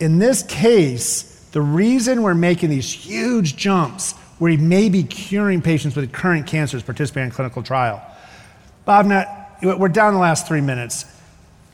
[0.00, 5.62] In this case, the reason we're making these huge jumps where he may be curing
[5.62, 8.02] patients with current cancers participating in clinical trial.
[8.84, 11.04] Bob, now, we're down the last three minutes.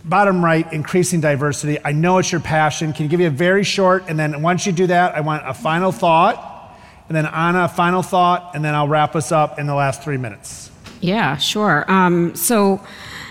[0.05, 1.79] Bottom right, increasing diversity.
[1.83, 2.93] I know it's your passion.
[2.93, 5.49] Can you give me a very short, and then once you do that, I want
[5.49, 9.59] a final thought, and then Anna, a final thought, and then I'll wrap us up
[9.59, 10.71] in the last three minutes.
[11.01, 11.91] Yeah, sure.
[11.91, 12.87] Um, so,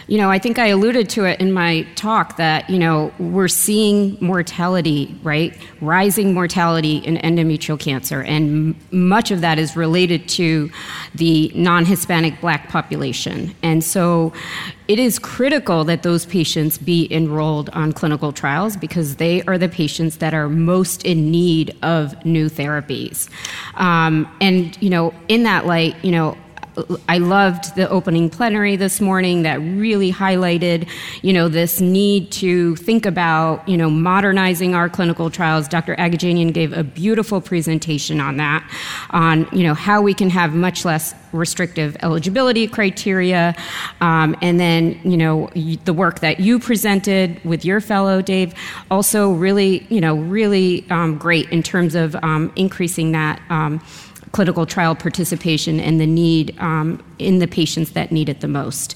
[0.07, 3.49] you know, I think I alluded to it in my talk that, you know, we're
[3.49, 5.57] seeing mortality, right?
[5.81, 8.23] Rising mortality in endometrial cancer.
[8.23, 10.71] And m- much of that is related to
[11.15, 13.53] the non Hispanic black population.
[13.61, 14.31] And so
[14.87, 19.67] it is critical that those patients be enrolled on clinical trials because they are the
[19.67, 23.27] patients that are most in need of new therapies.
[23.75, 26.37] Um, and, you know, in that light, you know,
[27.09, 30.87] I loved the opening plenary this morning that really highlighted,
[31.23, 35.67] you know, this need to think about, you know, modernizing our clinical trials.
[35.67, 35.95] Dr.
[35.95, 38.69] Agajanian gave a beautiful presentation on that,
[39.09, 43.55] on, you know, how we can have much less restrictive eligibility criteria,
[44.01, 45.49] um, and then, you know,
[45.85, 48.53] the work that you presented with your fellow, Dave,
[48.91, 53.81] also really, you know, really um, great in terms of um, increasing that um,
[54.31, 58.95] clinical trial participation and the need um, in the patients that need it the most.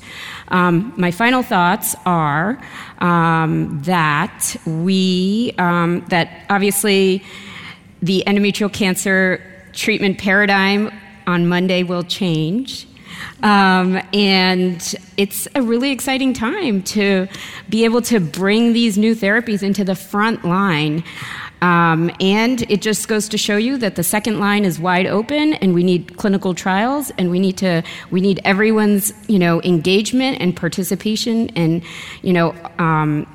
[0.49, 2.61] Um, my final thoughts are
[2.99, 7.23] um, that we, um, that obviously
[8.01, 9.41] the endometrial cancer
[9.73, 10.91] treatment paradigm
[11.27, 12.87] on Monday will change.
[13.43, 17.27] Um, and it's a really exciting time to
[17.69, 21.03] be able to bring these new therapies into the front line.
[21.61, 25.53] Um, and it just goes to show you that the second line is wide open,
[25.55, 30.37] and we need clinical trials, and we need to we need everyone's you know engagement
[30.39, 31.83] and participation, and
[32.21, 32.55] you know.
[32.79, 33.27] Um,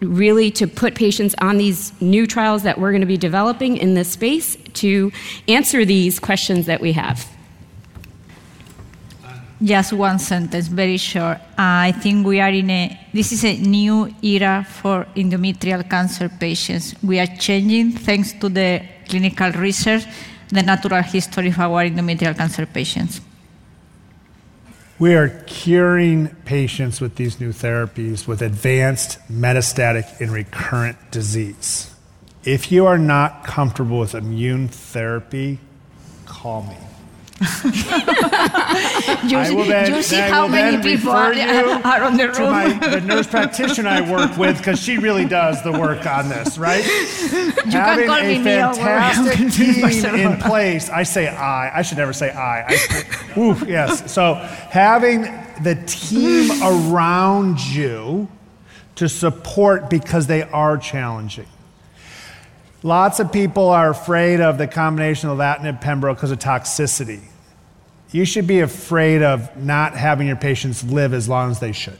[0.00, 3.94] really, to put patients on these new trials that we're going to be developing in
[3.94, 5.10] this space to
[5.48, 7.33] answer these questions that we have.
[9.62, 11.38] Just one sentence, very short.
[11.56, 16.94] I think we are in a, this is a new era for endometrial cancer patients.
[17.02, 20.04] We are changing, thanks to the clinical research,
[20.48, 23.20] the natural history of our endometrial cancer patients.
[24.98, 31.94] We are curing patients with these new therapies with advanced metastatic and recurrent disease.
[32.44, 35.58] If you are not comfortable with immune therapy,
[36.26, 36.83] call me.
[39.24, 41.32] you see, then, you see how many people are,
[41.84, 42.34] are, on the room.
[42.34, 46.28] To my, the nurse practitioner I work with, because she really does the work on
[46.28, 46.84] this, right?
[46.84, 50.88] You Having can call a me fantastic team in place.
[50.88, 51.78] I say I.
[51.78, 52.64] I should never say I.
[52.68, 54.12] I ooh, yes.
[54.12, 55.22] So having
[55.62, 58.28] the team around you
[58.96, 61.46] to support because they are challenging.
[62.82, 67.22] Lots of people are afraid of the combination of Latinib Pembro because of toxicity.
[68.14, 71.98] You should be afraid of not having your patients live as long as they should.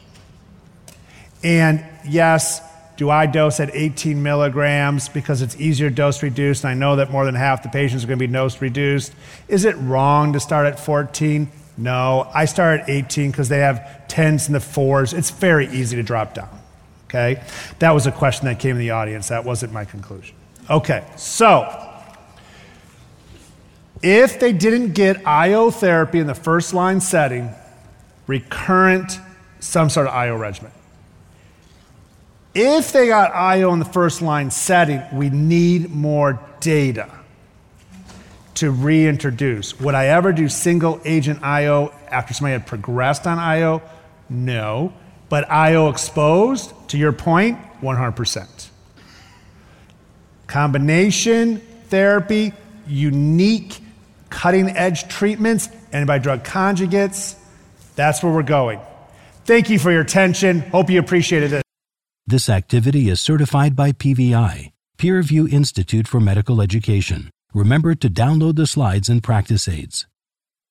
[1.43, 2.63] And yes,
[2.97, 6.63] do I dose at 18 milligrams because it's easier dose reduced?
[6.63, 9.13] And I know that more than half the patients are going to be dose reduced.
[9.49, 11.51] Is it wrong to start at 14?
[11.79, 12.31] No.
[12.33, 15.19] I start at 18 because they have 10s and the 4s.
[15.19, 16.61] It's very easy to drop down.
[17.07, 17.43] Okay?
[17.81, 19.31] That was a question that came in the audience.
[19.31, 20.37] That wasn't my conclusion.
[20.71, 21.84] Okay, so
[24.05, 27.49] if they didn't get IO therapy in the first line setting,
[28.27, 29.19] recurrent,
[29.61, 30.71] some sort of IO regimen.
[32.55, 37.11] If they got IO in the first line setting, we need more data
[38.57, 39.81] to reintroduce.
[39.81, 43.81] Would I ever do single agent IO after somebody had progressed on IO?
[44.29, 44.93] No.
[45.31, 48.69] But IO exposed, to your point, 100%.
[50.47, 51.57] Combination
[51.89, 52.53] therapy,
[52.87, 53.81] unique
[54.35, 55.69] cutting edge treatments,
[56.19, 57.37] drug conjugates.
[57.97, 58.81] That's where we're going.
[59.45, 60.61] Thank you for your attention.
[60.61, 61.63] Hope you appreciated it.
[62.27, 67.31] This activity is certified by PVI, PeerView Institute for Medical Education.
[67.53, 70.07] Remember to download the slides and practice aids.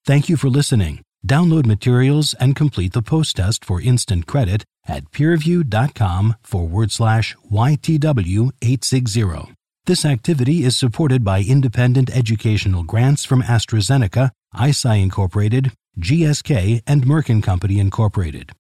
[0.06, 1.02] Thank you for listening.
[1.26, 8.52] Download materials and complete the post test for instant credit at peerview.com forward slash YTW
[8.62, 9.54] 860.
[9.86, 17.44] This activity is supported by independent educational grants from AstraZeneca, Eisai Incorporated, GSK, and Merck
[17.44, 18.54] Company Incorporated.